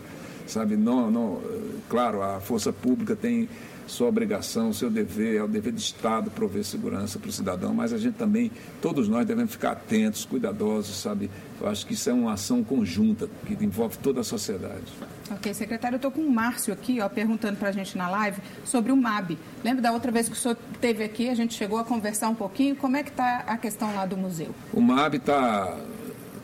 sabe? 0.48 0.78
Não, 0.78 1.12
não, 1.12 1.42
claro, 1.90 2.22
a 2.22 2.40
força 2.40 2.72
pública 2.72 3.18
tem 3.18 3.50
sua 3.94 4.08
obrigação, 4.08 4.74
seu 4.74 4.90
dever, 4.90 5.38
é 5.38 5.44
o 5.44 5.48
dever 5.48 5.72
do 5.72 5.80
Estado 5.80 6.32
prover 6.32 6.64
segurança 6.64 7.20
para 7.20 7.30
o 7.30 7.32
cidadão, 7.32 7.74
mas 7.74 7.94
a 7.94 7.98
gente 7.98 8.16
também, 8.16 8.52
todos 8.82 9.08
nós 9.08 9.26
devemos 9.26 9.52
ficar 9.52 9.72
atentos, 9.72 10.26
cuidadosos, 10.26 10.96
sabe? 10.98 11.30
Eu 11.62 11.68
acho 11.68 11.86
que 11.86 11.94
isso 11.94 12.10
é 12.10 12.14
uma 12.14 12.34
ação 12.34 12.64
conjunta 12.64 13.30
que 13.46 13.54
envolve 13.64 13.98
toda 14.00 14.22
a 14.22 14.24
sociedade. 14.24 14.84
Ok, 15.32 15.54
secretário, 15.54 15.96
eu 15.96 15.98
estou 15.98 16.12
com 16.12 16.22
o 16.22 16.32
Márcio 16.32 16.74
aqui, 16.74 17.00
ó, 17.00 17.08
perguntando 17.08 17.58
para 17.58 17.70
a 17.70 17.72
gente 17.72 17.98
na 17.98 18.10
live 18.10 18.42
sobre 18.66 18.92
o 18.92 18.98
MAB. 18.98 19.38
Lembra 19.64 19.82
da 19.82 19.92
outra 19.92 20.12
vez 20.12 20.28
que 20.28 20.36
o 20.36 20.38
senhor 20.38 20.58
esteve 20.74 21.04
aqui, 21.04 21.30
a 21.30 21.36
gente 21.36 21.54
chegou 21.54 21.78
a 21.78 21.86
conversar 21.86 22.30
um 22.30 22.36
pouquinho, 22.36 22.76
como 22.76 22.98
é 22.98 23.04
que 23.04 23.10
está 23.10 23.44
a 23.48 23.58
questão 23.58 23.96
lá 23.96 24.06
do 24.06 24.18
museu? 24.18 24.54
O 24.74 24.82
MAB 24.82 25.16
está 25.16 25.78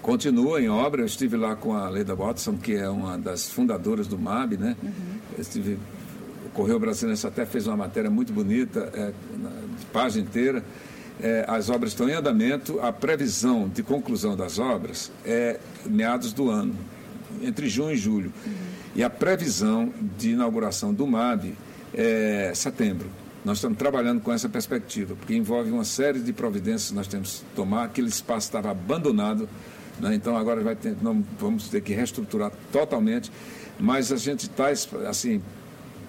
continua 0.01 0.61
em 0.61 0.69
obra. 0.69 1.01
Eu 1.01 1.05
estive 1.05 1.37
lá 1.37 1.55
com 1.55 1.73
a 1.73 1.89
Leda 1.89 2.15
Watson, 2.15 2.57
que 2.57 2.73
é 2.73 2.89
uma 2.89 3.17
das 3.17 3.49
fundadoras 3.49 4.07
do 4.07 4.17
MAB, 4.17 4.57
né? 4.57 4.75
Uhum. 4.81 4.91
Eu 5.35 5.41
estive 5.41 5.73
o 5.73 5.79
Correio 6.59 6.77
Brasileiro 6.77 7.25
até 7.25 7.45
fez 7.45 7.67
uma 7.67 7.77
matéria 7.77 8.09
muito 8.09 8.33
bonita, 8.33 8.91
é, 8.93 9.13
de 9.79 9.85
página 9.93 10.25
inteira. 10.25 10.61
É, 11.21 11.45
as 11.47 11.69
obras 11.69 11.93
estão 11.93 12.09
em 12.09 12.11
andamento, 12.11 12.81
a 12.81 12.91
previsão 12.91 13.69
de 13.69 13.81
conclusão 13.81 14.35
das 14.35 14.59
obras 14.59 15.09
é 15.25 15.57
meados 15.85 16.33
do 16.33 16.49
ano, 16.49 16.75
entre 17.41 17.69
junho 17.69 17.93
e 17.93 17.95
julho. 17.95 18.33
Uhum. 18.45 18.51
E 18.93 19.01
a 19.01 19.09
previsão 19.09 19.93
de 20.17 20.31
inauguração 20.31 20.93
do 20.93 21.07
MAB 21.07 21.53
é 21.93 22.51
setembro. 22.53 23.07
Nós 23.45 23.59
estamos 23.59 23.77
trabalhando 23.77 24.19
com 24.19 24.33
essa 24.33 24.49
perspectiva, 24.49 25.15
porque 25.15 25.33
envolve 25.33 25.71
uma 25.71 25.85
série 25.85 26.19
de 26.19 26.33
providências 26.33 26.89
que 26.89 26.95
nós 26.95 27.07
temos 27.07 27.39
que 27.39 27.55
tomar. 27.55 27.85
Aquele 27.85 28.09
espaço 28.09 28.47
estava 28.47 28.71
abandonado, 28.71 29.47
né? 29.97 30.13
então 30.13 30.35
agora 30.35 30.61
vai 30.61 30.75
ter, 30.75 30.93
vamos 31.39 31.69
ter 31.69 31.79
que 31.79 31.93
reestruturar 31.93 32.51
totalmente. 32.69 33.31
Mas 33.79 34.11
a 34.11 34.17
gente 34.17 34.41
está 34.41 34.67
assim, 35.07 35.41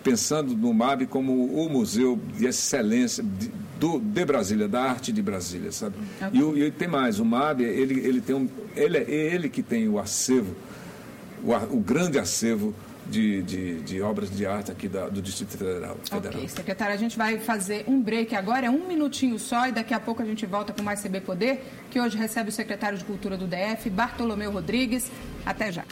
pensando 0.02 0.56
no 0.56 0.72
MAB 0.72 1.06
como 1.06 1.46
o 1.46 1.68
museu 1.68 2.18
de 2.36 2.46
excelência 2.46 3.22
de, 3.22 3.50
do, 3.78 3.98
de 3.98 4.24
Brasília, 4.24 4.68
da 4.68 4.82
arte 4.82 5.12
de 5.12 5.22
Brasília, 5.22 5.72
sabe? 5.72 5.96
Okay. 6.20 6.40
E, 6.40 6.66
e, 6.66 6.70
tem 6.70 6.88
mais, 6.88 7.18
o 7.18 7.24
MAB, 7.24 7.60
ele, 7.60 8.00
ele 8.00 8.20
tem 8.20 8.34
um, 8.34 8.48
ele 8.74 8.98
é 8.98 9.10
ele 9.10 9.48
que 9.48 9.62
tem 9.62 9.88
o 9.88 9.98
acervo, 9.98 10.54
o, 11.44 11.52
o 11.76 11.80
grande 11.80 12.18
acervo 12.18 12.74
de, 13.06 13.42
de, 13.42 13.80
de, 13.80 14.00
obras 14.00 14.30
de 14.30 14.46
arte 14.46 14.70
aqui 14.70 14.88
da, 14.88 15.08
do 15.08 15.20
Distrito 15.20 15.58
Federal, 15.58 15.96
Federal. 16.08 16.38
Ok, 16.38 16.48
secretário, 16.48 16.94
a 16.94 16.98
gente 16.98 17.18
vai 17.18 17.38
fazer 17.38 17.84
um 17.88 18.00
break 18.00 18.34
agora, 18.36 18.66
é 18.66 18.70
um 18.70 18.86
minutinho 18.86 19.38
só, 19.38 19.66
e 19.66 19.72
daqui 19.72 19.92
a 19.92 20.00
pouco 20.00 20.22
a 20.22 20.24
gente 20.24 20.46
volta 20.46 20.72
com 20.72 20.82
mais 20.82 21.02
CB 21.02 21.20
Poder, 21.22 21.64
que 21.90 22.00
hoje 22.00 22.16
recebe 22.16 22.50
o 22.50 22.52
secretário 22.52 22.96
de 22.96 23.04
Cultura 23.04 23.36
do 23.36 23.46
DF, 23.46 23.90
Bartolomeu 23.90 24.50
Rodrigues. 24.50 25.10
Até 25.44 25.72
já. 25.72 25.84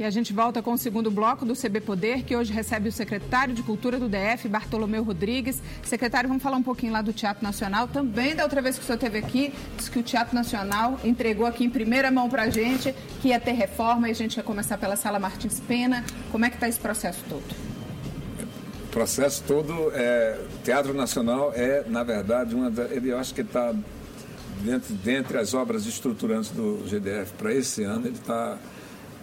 E 0.00 0.04
a 0.04 0.08
gente 0.08 0.32
volta 0.32 0.62
com 0.62 0.72
o 0.72 0.78
segundo 0.78 1.10
bloco 1.10 1.44
do 1.44 1.54
CB 1.54 1.82
Poder, 1.82 2.22
que 2.22 2.34
hoje 2.34 2.50
recebe 2.54 2.88
o 2.88 2.92
secretário 2.92 3.52
de 3.52 3.62
Cultura 3.62 3.98
do 3.98 4.08
DF, 4.08 4.48
Bartolomeu 4.48 5.04
Rodrigues. 5.04 5.60
Secretário, 5.82 6.26
vamos 6.26 6.42
falar 6.42 6.56
um 6.56 6.62
pouquinho 6.62 6.90
lá 6.90 7.02
do 7.02 7.12
Teatro 7.12 7.44
Nacional. 7.44 7.86
Também 7.86 8.34
da 8.34 8.42
outra 8.42 8.62
vez 8.62 8.78
que 8.78 8.82
o 8.82 8.86
senhor 8.86 8.96
esteve 8.96 9.18
aqui, 9.18 9.52
disse 9.76 9.90
que 9.90 9.98
o 9.98 10.02
Teatro 10.02 10.34
Nacional 10.34 10.98
entregou 11.04 11.44
aqui 11.44 11.64
em 11.64 11.68
primeira 11.68 12.10
mão 12.10 12.30
para 12.30 12.44
a 12.44 12.48
gente 12.48 12.94
que 13.20 13.28
ia 13.28 13.38
ter 13.38 13.52
reforma 13.52 14.08
e 14.08 14.12
a 14.12 14.14
gente 14.14 14.38
ia 14.38 14.42
começar 14.42 14.78
pela 14.78 14.96
Sala 14.96 15.18
Martins 15.18 15.60
Pena. 15.60 16.02
Como 16.32 16.46
é 16.46 16.48
que 16.48 16.56
está 16.56 16.66
esse 16.66 16.80
processo 16.80 17.22
todo? 17.28 17.44
O 18.84 18.88
processo 18.88 19.44
todo, 19.46 19.92
é, 19.92 20.40
Teatro 20.64 20.94
Nacional 20.94 21.52
é, 21.54 21.84
na 21.86 22.02
verdade, 22.02 22.54
uma 22.54 22.70
da, 22.70 22.84
ele, 22.84 23.10
eu 23.10 23.18
acho 23.18 23.34
que 23.34 23.42
está 23.42 23.74
dentro, 24.62 24.94
dentre 24.94 25.36
as 25.36 25.52
obras 25.52 25.84
estruturantes 25.84 26.48
do 26.52 26.88
GDF 26.88 27.34
para 27.34 27.52
esse 27.52 27.82
ano, 27.84 28.06
ele 28.06 28.16
está 28.16 28.56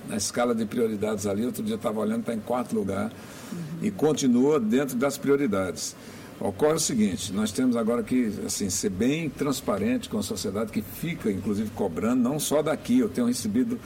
na 0.08 0.18
escala 0.18 0.54
de 0.56 0.66
prioridades 0.66 1.26
ali. 1.26 1.46
Outro 1.46 1.64
dia 1.64 1.76
estava 1.76 2.00
olhando, 2.00 2.22
está 2.22 2.34
em 2.34 2.40
quarto 2.40 2.76
lugar 2.76 3.12
uhum. 3.52 3.60
e 3.82 3.92
continua 3.92 4.60
dentro 4.60 4.96
das 4.96 5.18
prioridades. 5.18 5.96
Ocorre 6.40 6.74
o 6.74 6.80
seguinte, 6.80 7.34
nós 7.34 7.52
temos 7.52 7.76
agora 7.76 8.04
que 8.04 8.32
assim, 8.46 8.70
ser 8.70 8.90
bem 8.90 9.28
transparente 9.28 10.08
com 10.08 10.20
a 10.20 10.24
sociedade 10.24 10.72
que 10.72 10.84
fica, 10.84 11.32
inclusive, 11.32 11.72
cobrando, 11.72 12.22
não 12.22 12.40
só 12.40 12.62
daqui, 12.62 13.00
eu 13.00 13.10
tenho 13.10 13.26
recebido 13.26 13.80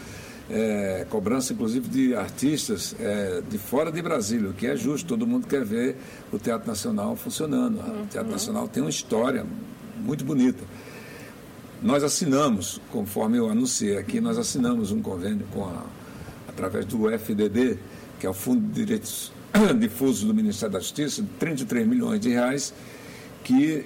é, 0.49 1.07
cobrança, 1.09 1.53
inclusive, 1.53 1.87
de 1.87 2.13
artistas 2.13 2.93
é, 2.99 3.41
de 3.49 3.57
fora 3.57 3.89
de 3.89 4.01
Brasília, 4.01 4.49
o 4.49 4.53
que 4.53 4.67
é 4.67 4.75
justo, 4.75 5.07
todo 5.07 5.25
mundo 5.25 5.47
quer 5.47 5.63
ver 5.63 5.95
o 6.31 6.37
Teatro 6.37 6.67
Nacional 6.67 7.15
funcionando. 7.15 7.79
O 7.79 8.07
Teatro 8.07 8.25
uhum. 8.25 8.31
Nacional 8.31 8.67
tem 8.67 8.83
uma 8.83 8.89
história 8.89 9.45
muito 9.99 10.25
bonita. 10.25 10.61
Nós 11.81 12.03
assinamos, 12.03 12.81
conforme 12.91 13.37
eu 13.37 13.49
anunciei 13.49 13.97
aqui, 13.97 14.19
nós 14.19 14.37
assinamos 14.37 14.91
um 14.91 15.01
convênio 15.01 15.47
com 15.53 15.63
a 15.63 15.85
através 16.51 16.85
do 16.85 17.09
FDD, 17.09 17.77
que 18.19 18.27
é 18.27 18.29
o 18.29 18.33
Fundo 18.33 18.61
de 18.67 18.85
Direitos 18.85 19.31
Difusos 19.79 20.23
do 20.23 20.33
Ministério 20.33 20.73
da 20.73 20.79
Justiça, 20.79 21.21
de 21.21 21.27
33 21.39 21.87
milhões 21.87 22.19
de 22.19 22.29
reais, 22.29 22.73
que, 23.43 23.85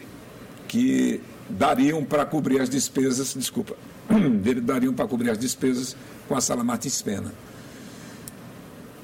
que 0.68 1.22
dariam 1.50 2.04
para 2.04 2.26
cobrir 2.26 2.60
as 2.60 2.70
despesas, 2.70 3.34
desculpa, 3.34 3.76
dariam 4.64 4.94
para 4.94 5.08
cobrir 5.08 5.30
as 5.30 5.38
despesas 5.38 5.96
com 6.28 6.36
a 6.36 6.42
sala 6.42 6.64
Martins 6.64 7.02
Pena. 7.02 7.32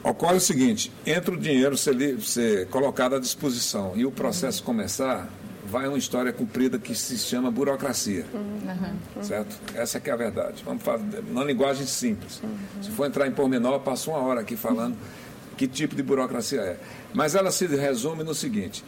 Ocorre 0.04 0.38
o 0.38 0.42
seguinte, 0.42 0.92
entra 1.06 1.32
o 1.32 1.38
dinheiro 1.38 1.78
ser, 1.78 2.20
ser 2.22 2.68
colocado 2.68 3.16
à 3.16 3.20
disposição 3.20 3.94
e 3.96 4.04
o 4.04 4.12
processo 4.12 4.64
começar, 4.64 5.30
vai 5.72 5.88
uma 5.88 5.98
história 5.98 6.34
cumprida 6.34 6.78
que 6.78 6.94
se 6.94 7.18
chama 7.18 7.50
burocracia. 7.50 8.26
Uhum. 8.34 9.24
Certo? 9.24 9.58
Essa 9.74 9.98
é 9.98 10.02
que 10.02 10.10
é 10.10 10.14
a 10.14 10.18
verdade. 10.18 10.62
Vamos 10.66 10.84
falar 10.84 11.00
na 11.32 11.44
linguagem 11.46 11.88
simples. 11.88 12.42
Uhum. 12.44 12.84
Se 12.84 12.92
for 12.92 13.08
entrar 13.08 13.26
em 13.26 13.32
pormenor, 13.32 13.80
passo 13.80 14.12
uma 14.12 14.20
hora 14.20 14.42
aqui 14.42 14.58
falando 14.58 14.98
que 15.56 15.68
tipo 15.68 15.96
de 15.96 16.04
burocracia 16.04 16.60
é. 16.60 16.78
Mas 17.14 17.36
ela 17.36 17.52
se 17.52 17.66
resume 17.68 18.22
no 18.22 18.36
seguinte: 18.36 18.84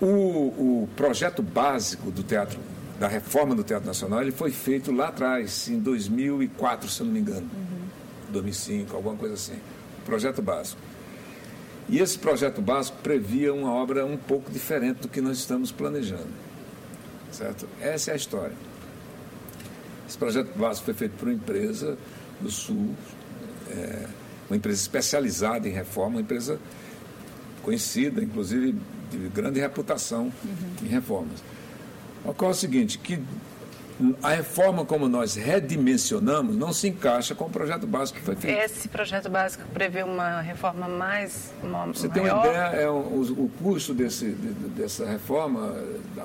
o, 0.00 0.06
o 0.06 0.88
projeto 0.94 1.42
básico 1.42 2.12
do 2.12 2.22
teatro, 2.22 2.60
da 3.00 3.08
reforma 3.08 3.56
do 3.56 3.64
Teatro 3.64 3.88
Nacional, 3.88 4.22
ele 4.22 4.32
foi 4.32 4.52
feito 4.52 4.92
lá 4.92 5.08
atrás, 5.08 5.66
em 5.68 5.80
2004, 5.80 6.88
se 6.88 7.00
eu 7.00 7.06
não 7.06 7.12
me 7.12 7.18
engano. 7.18 7.50
Uhum. 7.52 7.84
2005, 8.30 8.94
alguma 8.94 9.16
coisa 9.16 9.34
assim. 9.34 9.56
Projeto 10.06 10.40
básico. 10.40 10.80
E 11.88 11.98
esse 11.98 12.18
projeto 12.18 12.62
básico 12.62 12.98
previa 13.02 13.52
uma 13.52 13.70
obra 13.70 14.06
um 14.06 14.16
pouco 14.16 14.50
diferente 14.50 15.00
do 15.02 15.08
que 15.08 15.20
nós 15.20 15.38
estamos 15.38 15.70
planejando. 15.70 16.28
Certo? 17.30 17.68
Essa 17.80 18.10
é 18.10 18.14
a 18.14 18.16
história. 18.16 18.56
Esse 20.08 20.16
projeto 20.16 20.56
básico 20.56 20.86
foi 20.86 20.94
feito 20.94 21.12
por 21.12 21.28
uma 21.28 21.34
empresa 21.34 21.98
do 22.40 22.50
Sul, 22.50 22.94
é, 23.70 24.06
uma 24.48 24.56
empresa 24.56 24.80
especializada 24.80 25.68
em 25.68 25.72
reforma, 25.72 26.16
uma 26.16 26.20
empresa 26.20 26.58
conhecida, 27.62 28.22
inclusive 28.22 28.74
de 29.10 29.28
grande 29.28 29.60
reputação 29.60 30.32
uhum. 30.44 30.86
em 30.86 30.86
reformas. 30.86 31.42
Ocorre 32.24 32.52
o 32.52 32.54
seguinte, 32.54 32.98
que 32.98 33.20
a 34.22 34.30
reforma 34.30 34.84
como 34.84 35.08
nós 35.08 35.36
redimensionamos 35.36 36.56
não 36.56 36.72
se 36.72 36.88
encaixa 36.88 37.34
com 37.34 37.44
o 37.44 37.50
projeto 37.50 37.86
básico 37.86 38.18
que 38.18 38.24
foi 38.24 38.34
feito. 38.34 38.58
Esse 38.58 38.88
projeto 38.88 39.28
básico 39.28 39.64
prevê 39.72 40.02
uma 40.02 40.40
reforma 40.40 40.88
mais 40.88 41.52
uma, 41.62 41.86
Você 41.86 42.08
maior? 42.08 42.22
tem 42.22 42.32
uma 42.32 42.46
ideia, 42.46 42.82
é, 42.82 42.90
o, 42.90 42.94
o 43.22 43.50
custo 43.62 43.94
desse, 43.94 44.26
de, 44.32 44.48
dessa 44.70 45.06
reforma 45.06 45.76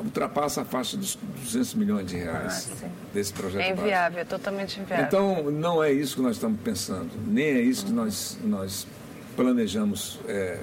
ultrapassa 0.04 0.62
a 0.62 0.66
faixa 0.66 0.98
dos 0.98 1.18
200 1.44 1.76
milhões 1.76 2.08
de 2.08 2.18
reais 2.18 2.70
ah, 2.84 2.88
desse 3.14 3.34
projeto 3.34 3.62
É 3.62 3.70
inviável, 3.70 3.94
básico. 3.94 4.20
é 4.20 4.26
totalmente 4.26 4.80
inviável. 4.80 5.06
Então, 5.06 5.52
não 5.52 5.84
é 5.84 5.92
isso 5.92 6.16
que 6.16 6.22
nós 6.22 6.38
estamos 6.38 6.60
pensando, 6.62 7.10
nem 7.28 7.46
é 7.46 7.62
isso 7.62 7.86
que 7.86 7.92
nós, 7.92 8.38
nós 8.44 8.88
planejamos 9.36 10.20
é, 10.28 10.60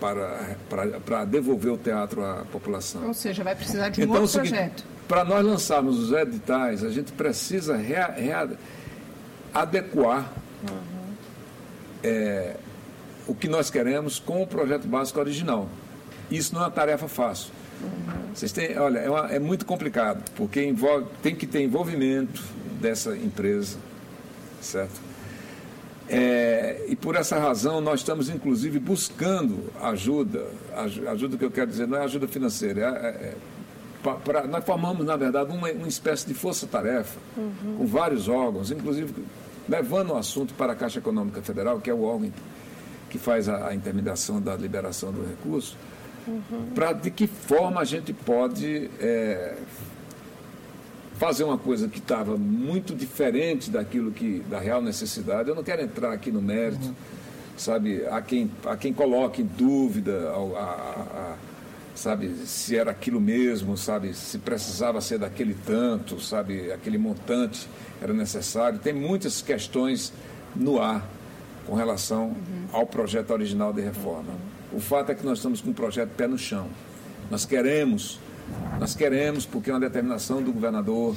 para, 0.00 0.56
para, 0.68 1.00
para 1.00 1.24
devolver 1.24 1.72
o 1.72 1.78
teatro 1.78 2.24
à 2.24 2.44
população. 2.50 3.06
Ou 3.06 3.14
seja, 3.14 3.44
vai 3.44 3.54
precisar 3.54 3.90
de 3.90 4.00
um 4.00 4.04
então, 4.04 4.20
outro 4.20 4.38
projeto. 4.40 4.84
Para 5.10 5.24
nós 5.24 5.44
lançarmos 5.44 5.98
os 5.98 6.12
editais, 6.12 6.84
a 6.84 6.88
gente 6.88 7.10
precisa 7.10 7.76
rea, 7.76 8.12
rea, 8.12 8.48
adequar 9.52 10.32
uhum. 10.62 11.14
é, 12.00 12.54
o 13.26 13.34
que 13.34 13.48
nós 13.48 13.68
queremos 13.68 14.20
com 14.20 14.40
o 14.40 14.46
projeto 14.46 14.86
básico 14.86 15.18
original. 15.18 15.68
Isso 16.30 16.54
não 16.54 16.60
é 16.60 16.66
uma 16.66 16.70
tarefa 16.70 17.08
fácil. 17.08 17.50
Uhum. 17.82 18.32
Vocês 18.32 18.52
têm, 18.52 18.78
olha, 18.78 19.00
é, 19.00 19.10
uma, 19.10 19.32
é, 19.32 19.40
muito 19.40 19.66
complicado, 19.66 20.30
porque 20.36 20.62
envolve, 20.62 21.08
tem 21.20 21.34
que 21.34 21.44
ter 21.44 21.60
envolvimento 21.60 22.40
dessa 22.80 23.16
empresa, 23.16 23.78
certo? 24.62 25.00
É, 26.08 26.84
e 26.86 26.94
por 26.94 27.16
essa 27.16 27.36
razão 27.36 27.80
nós 27.80 27.98
estamos 27.98 28.28
inclusive 28.30 28.78
buscando 28.78 29.72
ajuda, 29.82 30.46
ajuda 31.08 31.36
que 31.36 31.44
eu 31.44 31.50
quero 31.50 31.68
dizer 31.68 31.88
não 31.88 31.98
é 31.98 32.04
ajuda 32.04 32.28
financeira, 32.28 32.80
é, 32.80 33.08
é 33.08 33.34
Pra, 34.02 34.14
pra, 34.14 34.46
nós 34.46 34.64
formamos, 34.64 35.04
na 35.04 35.16
verdade, 35.16 35.52
uma, 35.52 35.70
uma 35.70 35.88
espécie 35.88 36.26
de 36.26 36.34
força-tarefa 36.34 37.18
uhum. 37.36 37.76
com 37.78 37.86
vários 37.86 38.28
órgãos, 38.28 38.70
inclusive 38.70 39.14
levando 39.68 40.10
o 40.10 40.16
assunto 40.16 40.54
para 40.54 40.72
a 40.72 40.76
Caixa 40.76 40.98
Econômica 40.98 41.42
Federal, 41.42 41.80
que 41.80 41.90
é 41.90 41.94
o 41.94 42.02
órgão 42.02 42.32
que 43.10 43.18
faz 43.18 43.48
a, 43.48 43.68
a 43.68 43.74
intermediação 43.74 44.40
da 44.40 44.56
liberação 44.56 45.12
do 45.12 45.26
recurso, 45.26 45.76
uhum. 46.26 46.70
para 46.74 46.92
de 46.92 47.10
que 47.10 47.26
forma 47.26 47.80
a 47.80 47.84
gente 47.84 48.12
pode 48.12 48.90
é, 48.98 49.56
fazer 51.18 51.44
uma 51.44 51.58
coisa 51.58 51.88
que 51.88 51.98
estava 51.98 52.36
muito 52.38 52.94
diferente 52.94 53.70
daquilo 53.70 54.10
que 54.10 54.40
da 54.48 54.58
real 54.58 54.80
necessidade. 54.80 55.50
Eu 55.50 55.54
não 55.54 55.62
quero 55.62 55.82
entrar 55.82 56.12
aqui 56.12 56.32
no 56.32 56.40
mérito, 56.40 56.86
uhum. 56.86 56.94
sabe, 57.56 58.06
a 58.06 58.22
quem, 58.22 58.50
a 58.64 58.76
quem 58.76 58.94
coloque 58.94 59.42
em 59.42 59.46
dúvida 59.46 60.30
a, 60.30 60.36
a, 60.36 61.34
a 61.34 61.49
sabe, 62.00 62.34
se 62.46 62.78
era 62.78 62.90
aquilo 62.90 63.20
mesmo, 63.20 63.76
sabe, 63.76 64.14
se 64.14 64.38
precisava 64.38 65.02
ser 65.02 65.18
daquele 65.18 65.54
tanto, 65.66 66.18
sabe, 66.18 66.72
aquele 66.72 66.96
montante 66.96 67.68
era 68.00 68.14
necessário. 68.14 68.78
Tem 68.78 68.94
muitas 68.94 69.42
questões 69.42 70.10
no 70.56 70.80
ar 70.80 71.06
com 71.66 71.74
relação 71.74 72.28
uhum. 72.28 72.66
ao 72.72 72.86
projeto 72.86 73.32
original 73.32 73.70
de 73.70 73.82
reforma. 73.82 74.32
O 74.72 74.80
fato 74.80 75.12
é 75.12 75.14
que 75.14 75.26
nós 75.26 75.38
estamos 75.38 75.60
com 75.60 75.70
um 75.70 75.74
projeto 75.74 76.08
pé 76.16 76.26
no 76.26 76.38
chão. 76.38 76.68
Nós 77.30 77.44
queremos, 77.44 78.18
nós 78.78 78.94
queremos, 78.94 79.44
porque 79.44 79.68
é 79.68 79.74
uma 79.74 79.80
determinação 79.80 80.42
do 80.42 80.54
governador, 80.54 81.14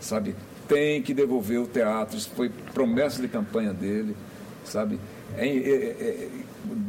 sabe, 0.00 0.36
tem 0.68 1.00
que 1.00 1.14
devolver 1.14 1.60
o 1.60 1.66
teatro, 1.66 2.14
isso 2.14 2.30
foi 2.36 2.50
promessa 2.74 3.22
de 3.22 3.28
campanha 3.28 3.72
dele, 3.72 4.14
sabe. 4.66 5.00
É, 5.36 5.46
é, 5.46 5.50
é, 5.50 6.28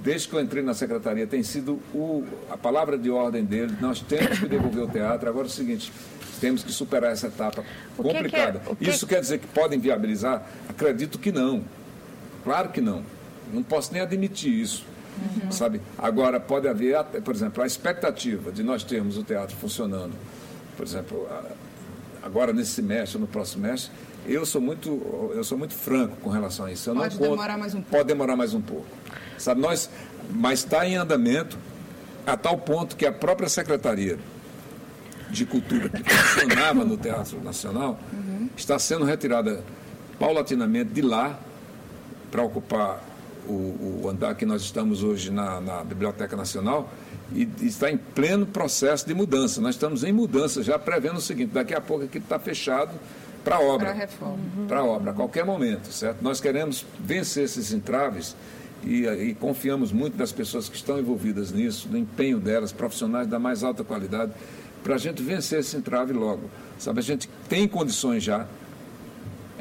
desde 0.04 0.28
que 0.28 0.36
eu 0.36 0.42
entrei 0.42 0.64
na 0.64 0.74
secretaria, 0.74 1.28
tem 1.28 1.44
sido 1.44 1.80
o, 1.94 2.26
a 2.50 2.58
palavra 2.58 2.98
de 2.98 3.10
ordem 3.10 3.44
dele. 3.44 3.76
Nós 3.82 4.00
temos 4.02 4.40
que 4.40 4.48
devolver 4.48 4.84
o 4.84 4.88
teatro. 4.88 5.30
Agora 5.30 5.48
é 5.48 5.50
o 5.50 5.52
seguinte, 5.52 5.92
temos 6.40 6.64
que 6.64 6.72
superar 6.72 7.12
essa 7.12 7.28
etapa 7.28 7.64
o 7.98 8.04
complicada. 8.04 8.60
Que 8.60 8.76
que 8.76 8.90
é, 8.90 8.90
Isso 8.90 9.08
quer 9.08 9.20
dizer 9.22 9.40
que 9.40 9.48
podem 9.48 9.80
viabilizar? 9.80 10.48
Acredito 10.70 11.20
que 11.20 11.32
não. 11.32 11.64
Claro 12.44 12.70
que 12.70 12.82
não. 12.82 13.04
Não 13.54 13.64
posso 13.64 13.92
nem 13.94 14.02
admitir 14.02 14.54
isso. 14.54 14.86
uhum. 15.44 15.52
sabe? 15.52 15.82
Agora, 15.98 16.40
pode 16.40 16.68
haver, 16.68 17.04
por 17.24 17.34
exemplo, 17.34 17.64
a 17.64 17.68
expectativa 17.68 18.52
de 18.52 18.64
nós 18.64 18.84
termos 18.84 19.18
o 19.18 19.24
teatro 19.24 19.56
funcionando, 19.56 20.14
por 20.76 20.86
exemplo, 20.86 21.28
agora 22.22 22.54
nesse 22.54 22.72
semestre, 22.72 23.20
no 23.20 23.28
próximo 23.28 23.64
semestre, 23.64 23.92
eu 24.28 24.46
sou 24.46 24.62
muito, 24.62 25.32
eu 25.34 25.44
sou 25.44 25.58
muito 25.58 25.74
franco 25.74 26.18
com 26.18 26.30
relação 26.30 26.66
a 26.66 26.72
isso. 26.72 26.90
Eu 26.90 26.96
pode 26.96 27.18
demorar 27.18 27.58
mais 27.58 27.74
um 27.74 27.82
pouco. 27.82 27.92
Pode 27.92 28.08
demorar 28.08 28.36
mais 28.36 28.54
um 28.54 28.62
pouco. 28.62 28.86
Sabe, 29.38 29.62
nós, 29.62 29.90
mas 30.30 30.60
está 30.60 30.88
em 30.88 30.96
andamento 30.96 31.58
a 32.26 32.36
tal 32.36 32.58
ponto 32.58 32.96
que 32.96 33.06
a 33.06 33.12
própria 33.12 33.48
Secretaria 33.48 34.20
de 35.30 35.46
Cultura 35.46 35.90
que 35.90 36.04
funcionava 36.04 36.84
no 36.84 36.98
Teatro 36.98 37.42
Nacional 37.44 38.00
uhum. 38.14 38.50
está 38.56 38.78
sendo 38.78 39.06
retirada 39.06 39.64
paulatinamente 40.20 40.92
de 40.92 41.02
lá 41.02 41.40
para 42.32 42.44
ocupar 42.44 43.04
o, 43.48 44.02
o, 44.04 44.10
andar 44.10 44.36
que 44.36 44.46
nós 44.46 44.62
estamos 44.62 45.04
hoje 45.04 45.32
na, 45.32 45.62
na 45.62 45.84
Biblioteca 45.84 46.36
Nacional 46.36 46.92
e, 47.34 47.48
e, 47.62 47.68
está 47.68 47.90
em 47.90 47.98
pleno 47.98 48.46
processo 48.46 49.08
de 49.08 49.14
mudança. 49.14 49.62
Nós 49.62 49.76
estamos 49.76 50.04
em 50.04 50.12
mudança 50.12 50.62
já 50.62 50.78
prevendo 50.78 51.18
o 51.18 51.22
seguinte: 51.22 51.52
daqui 51.54 51.74
a 51.74 51.80
pouco 51.80 52.04
aquilo 52.06 52.24
está 52.24 52.38
fechado 52.38 52.92
para 53.48 53.60
obra. 53.62 53.88
Para 53.88 54.00
reforma. 54.00 54.38
Para 54.68 54.84
obra, 54.84 55.12
a 55.12 55.14
qualquer 55.14 55.46
momento, 55.46 55.92
certo? 55.92 56.22
Nós 56.22 56.42
queremos 56.42 56.86
vencer 57.00 57.46
esses 57.46 57.72
entraves 57.72 58.36
e, 58.84 59.06
e, 59.08 59.34
confiamos 59.34 59.92
muito 59.92 60.18
nas 60.18 60.32
pessoas 60.32 60.68
que 60.68 60.76
estão 60.76 61.00
envolvidas 61.00 61.52
nisso, 61.52 61.88
no 61.90 61.98
empenho 61.98 62.40
delas, 62.40 62.72
profissionais 62.72 63.28
da 63.28 63.40
mais 63.40 63.64
alta 63.64 63.84
qualidade, 63.84 64.34
para 64.84 64.96
a 64.96 64.98
gente 64.98 65.24
vencer 65.24 65.60
esse 65.60 65.78
entrave 65.78 66.14
logo. 66.14 66.50
Sabe, 66.78 67.00
a 67.00 67.04
gente 67.04 67.30
tem 67.48 67.68
condições 67.68 68.24
já. 68.24 68.46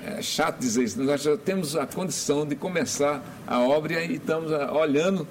É 0.04 0.20
chato 0.20 0.58
dizer 0.58 0.84
isso, 0.84 1.02
nós 1.02 1.22
já 1.22 1.36
temos 1.36 1.76
a 1.76 1.86
condição 1.86 2.46
de 2.46 2.54
começar 2.54 3.24
a 3.46 3.60
obra 3.60 4.04
e 4.04 4.14
estamos 4.14 4.52
ah, 4.52 4.72
olhando 4.72 5.26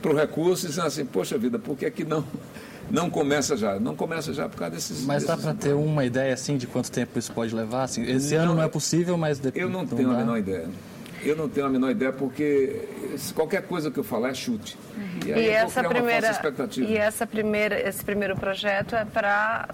para 0.00 0.12
o 0.12 0.16
recurso 0.16 0.66
e 0.66 0.68
dizendo 0.68 0.86
assim, 0.86 1.04
poxa 1.04 1.38
vida, 1.38 1.58
por 1.58 1.76
que, 1.76 1.88
que 1.90 2.04
não, 2.04 2.24
não 2.90 3.10
começa 3.10 3.56
já? 3.56 3.78
Não 3.78 3.94
começa 3.94 4.32
já 4.32 4.48
por 4.48 4.58
causa 4.58 4.74
desses. 4.74 5.04
Mas 5.04 5.24
dá 5.24 5.36
para 5.36 5.54
ter 5.54 5.74
uma 5.74 6.04
ideia 6.04 6.32
assim 6.34 6.56
de 6.56 6.66
quanto 6.66 6.90
tempo 6.90 7.18
isso 7.18 7.32
pode 7.32 7.54
levar? 7.54 7.84
Assim, 7.84 8.02
esse 8.02 8.34
não, 8.34 8.42
ano 8.44 8.54
não 8.56 8.62
é 8.62 8.68
possível, 8.68 9.16
mas 9.16 9.38
depois. 9.38 9.62
Eu 9.62 9.70
não 9.70 9.86
tenho 9.86 10.08
dá. 10.08 10.14
a 10.14 10.18
menor 10.18 10.38
ideia. 10.38 10.68
Eu 11.22 11.36
não 11.36 11.48
tenho 11.48 11.66
a 11.66 11.68
menor 11.70 11.90
ideia, 11.90 12.12
porque 12.12 12.88
qualquer 13.34 13.62
coisa 13.62 13.90
que 13.90 13.98
eu 13.98 14.04
falar 14.04 14.30
é 14.30 14.34
chute. 14.34 14.76
E, 15.24 15.32
aí 15.32 15.46
e 15.46 15.48
essa 15.48 15.82
primeira, 15.82 16.30
E 16.78 16.96
essa 16.96 17.26
primeira, 17.26 17.88
esse 17.88 18.04
primeiro 18.04 18.36
projeto 18.36 18.94
é 18.94 19.04
para 19.04 19.68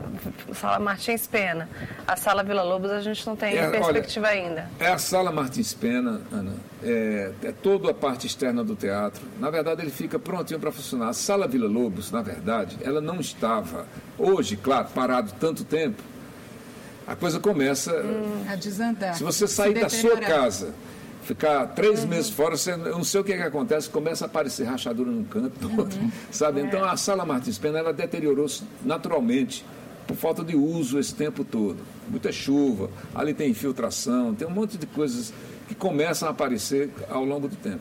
a 0.50 0.55
Sala 0.55 0.78
Martins 0.78 1.26
Pena. 1.26 1.68
A 2.07 2.16
Sala 2.16 2.42
Vila 2.42 2.62
Lobos 2.62 2.90
a 2.90 3.00
gente 3.00 3.26
não 3.26 3.37
tem 3.37 3.57
é, 3.57 3.68
perspectiva 3.68 4.28
olha, 4.28 4.35
ainda. 4.35 4.70
É 4.78 4.88
a 4.88 4.98
Sala 4.98 5.33
Martins 5.33 5.74
Pena, 5.74 6.20
Ana. 6.31 6.55
É, 6.83 7.33
é 7.44 7.52
toda 7.52 7.90
a 7.90 7.94
parte 7.94 8.26
externa 8.26 8.64
do 8.64 8.74
teatro. 8.74 9.22
Na 9.38 9.50
verdade, 9.50 9.83
ele 9.83 9.90
fica 9.90 10.18
prontinho 10.18 10.59
para 10.59 10.72
funcionar. 10.72 11.09
A 11.09 11.12
Sala 11.12 11.46
Vila 11.46 11.68
Lobos, 11.68 12.11
na 12.11 12.22
verdade, 12.22 12.78
ela 12.83 13.00
não 13.00 13.20
estava, 13.20 13.87
hoje, 14.18 14.57
claro, 14.57 14.88
parado 14.94 15.33
tanto 15.38 15.64
tempo, 15.64 16.02
a 17.07 17.16
coisa 17.16 17.40
começa 17.40 17.92
hum, 17.92 18.44
a 18.48 18.57
desandar. 18.57 19.14
Se 19.16 19.24
você 19.24 19.46
sair 19.46 19.74
da 19.74 19.88
sua 19.88 20.16
casa 20.18 20.72
ficar 21.22 21.66
três 21.68 22.02
uhum. 22.02 22.08
meses 22.08 22.30
fora, 22.30 22.56
você, 22.56 22.72
eu 22.72 22.78
não 22.78 23.04
sei 23.04 23.20
o 23.20 23.24
que, 23.24 23.35
que 23.35 23.42
acontece, 23.42 23.88
começa 23.88 24.24
a 24.24 24.26
aparecer 24.26 24.64
rachadura 24.64 25.11
num 25.11 25.24
canto, 25.24 25.66
uhum. 25.66 26.11
sabe? 26.30 26.61
É. 26.61 26.64
Então 26.64 26.85
a 26.85 26.96
sala 26.96 27.24
Martins 27.24 27.58
Pena 27.58 27.78
ela 27.78 27.92
deteriorou-se 27.92 28.62
naturalmente 28.85 29.64
por 30.06 30.16
falta 30.16 30.44
de 30.44 30.56
uso 30.56 30.98
esse 30.98 31.14
tempo 31.14 31.44
todo. 31.44 31.78
Muita 32.08 32.32
chuva, 32.32 32.90
ali 33.14 33.32
tem 33.32 33.50
infiltração, 33.50 34.35
tem 34.35 34.46
um 34.46 34.50
monte 34.50 34.76
de 34.76 34.87
coisas 34.87 35.32
que 35.68 35.74
começam 35.74 36.28
a 36.28 36.32
aparecer 36.32 36.90
ao 37.08 37.24
longo 37.24 37.48
do 37.48 37.56
tempo. 37.56 37.80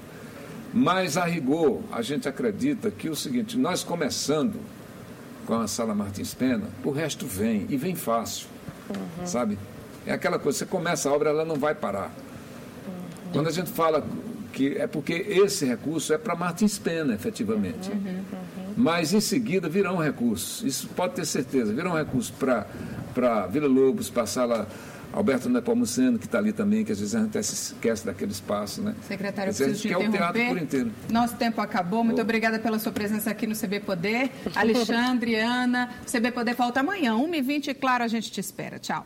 Mas 0.73 1.17
a 1.17 1.25
rigor, 1.25 1.81
a 1.91 2.01
gente 2.01 2.29
acredita 2.29 2.89
que 2.89 3.09
o 3.09 3.15
seguinte, 3.15 3.57
nós 3.57 3.83
começando 3.83 4.59
com 5.45 5.55
a 5.55 5.67
sala 5.67 5.93
Martins 5.93 6.33
Pena, 6.33 6.69
o 6.83 6.91
resto 6.91 7.25
vem 7.25 7.65
e 7.69 7.75
vem 7.75 7.95
fácil, 7.95 8.47
uhum. 8.89 9.25
sabe? 9.25 9.57
É 10.05 10.13
aquela 10.13 10.39
coisa, 10.39 10.59
você 10.59 10.65
começa 10.65 11.09
a 11.09 11.13
obra, 11.13 11.29
ela 11.29 11.43
não 11.43 11.55
vai 11.55 11.75
parar. 11.75 12.13
Quando 13.31 13.47
a 13.47 13.51
gente 13.51 13.69
fala 13.69 14.05
que 14.51 14.77
é 14.77 14.87
porque 14.87 15.13
esse 15.13 15.65
recurso 15.65 16.13
é 16.13 16.17
para 16.17 16.35
Martins 16.35 16.77
Pena, 16.77 17.13
efetivamente. 17.13 17.89
Uhum, 17.89 17.97
uhum. 17.97 18.73
Mas 18.77 19.13
em 19.13 19.21
seguida 19.21 19.69
virão 19.69 19.97
recursos, 19.97 20.63
isso 20.63 20.87
pode 20.89 21.15
ter 21.15 21.25
certeza, 21.25 21.73
virão 21.73 21.93
recursos 21.93 22.31
para 22.31 23.47
Vila 23.47 23.67
Lobos, 23.67 24.09
para 24.09 24.23
a 24.23 24.27
sala 24.27 24.67
Alberto 25.13 25.49
Nepomuceno, 25.49 26.17
que 26.17 26.25
está 26.25 26.37
ali 26.37 26.53
também, 26.53 26.85
que 26.85 26.91
às 26.91 26.99
vezes 26.99 27.15
a 27.15 27.19
gente 27.19 27.29
até 27.29 27.41
se 27.41 27.53
esquece 27.53 28.05
daquele 28.05 28.31
espaço, 28.31 28.81
né? 28.81 28.95
Secretário, 29.07 29.51
eu 29.51 29.55
preciso 29.55 29.81
te 29.81 29.87
interromper. 29.87 30.05
É 30.05 30.09
o 30.09 30.33
teatro 30.33 30.45
por 30.47 30.57
inteiro. 30.61 30.91
Nosso 31.11 31.35
tempo 31.35 31.59
acabou. 31.59 32.03
Muito 32.03 32.19
oh. 32.19 32.21
obrigada 32.21 32.59
pela 32.59 32.79
sua 32.79 32.91
presença 32.91 33.29
aqui 33.29 33.45
no 33.45 33.55
CB 33.55 33.81
Poder. 33.81 34.31
Alexandre, 34.55 35.35
Ana, 35.35 35.89
CB 36.09 36.31
Poder 36.31 36.55
volta 36.55 36.79
amanhã, 36.79 37.13
1h20, 37.15 37.75
claro, 37.75 38.03
a 38.03 38.07
gente 38.07 38.31
te 38.31 38.39
espera. 38.39 38.79
Tchau. 38.79 39.05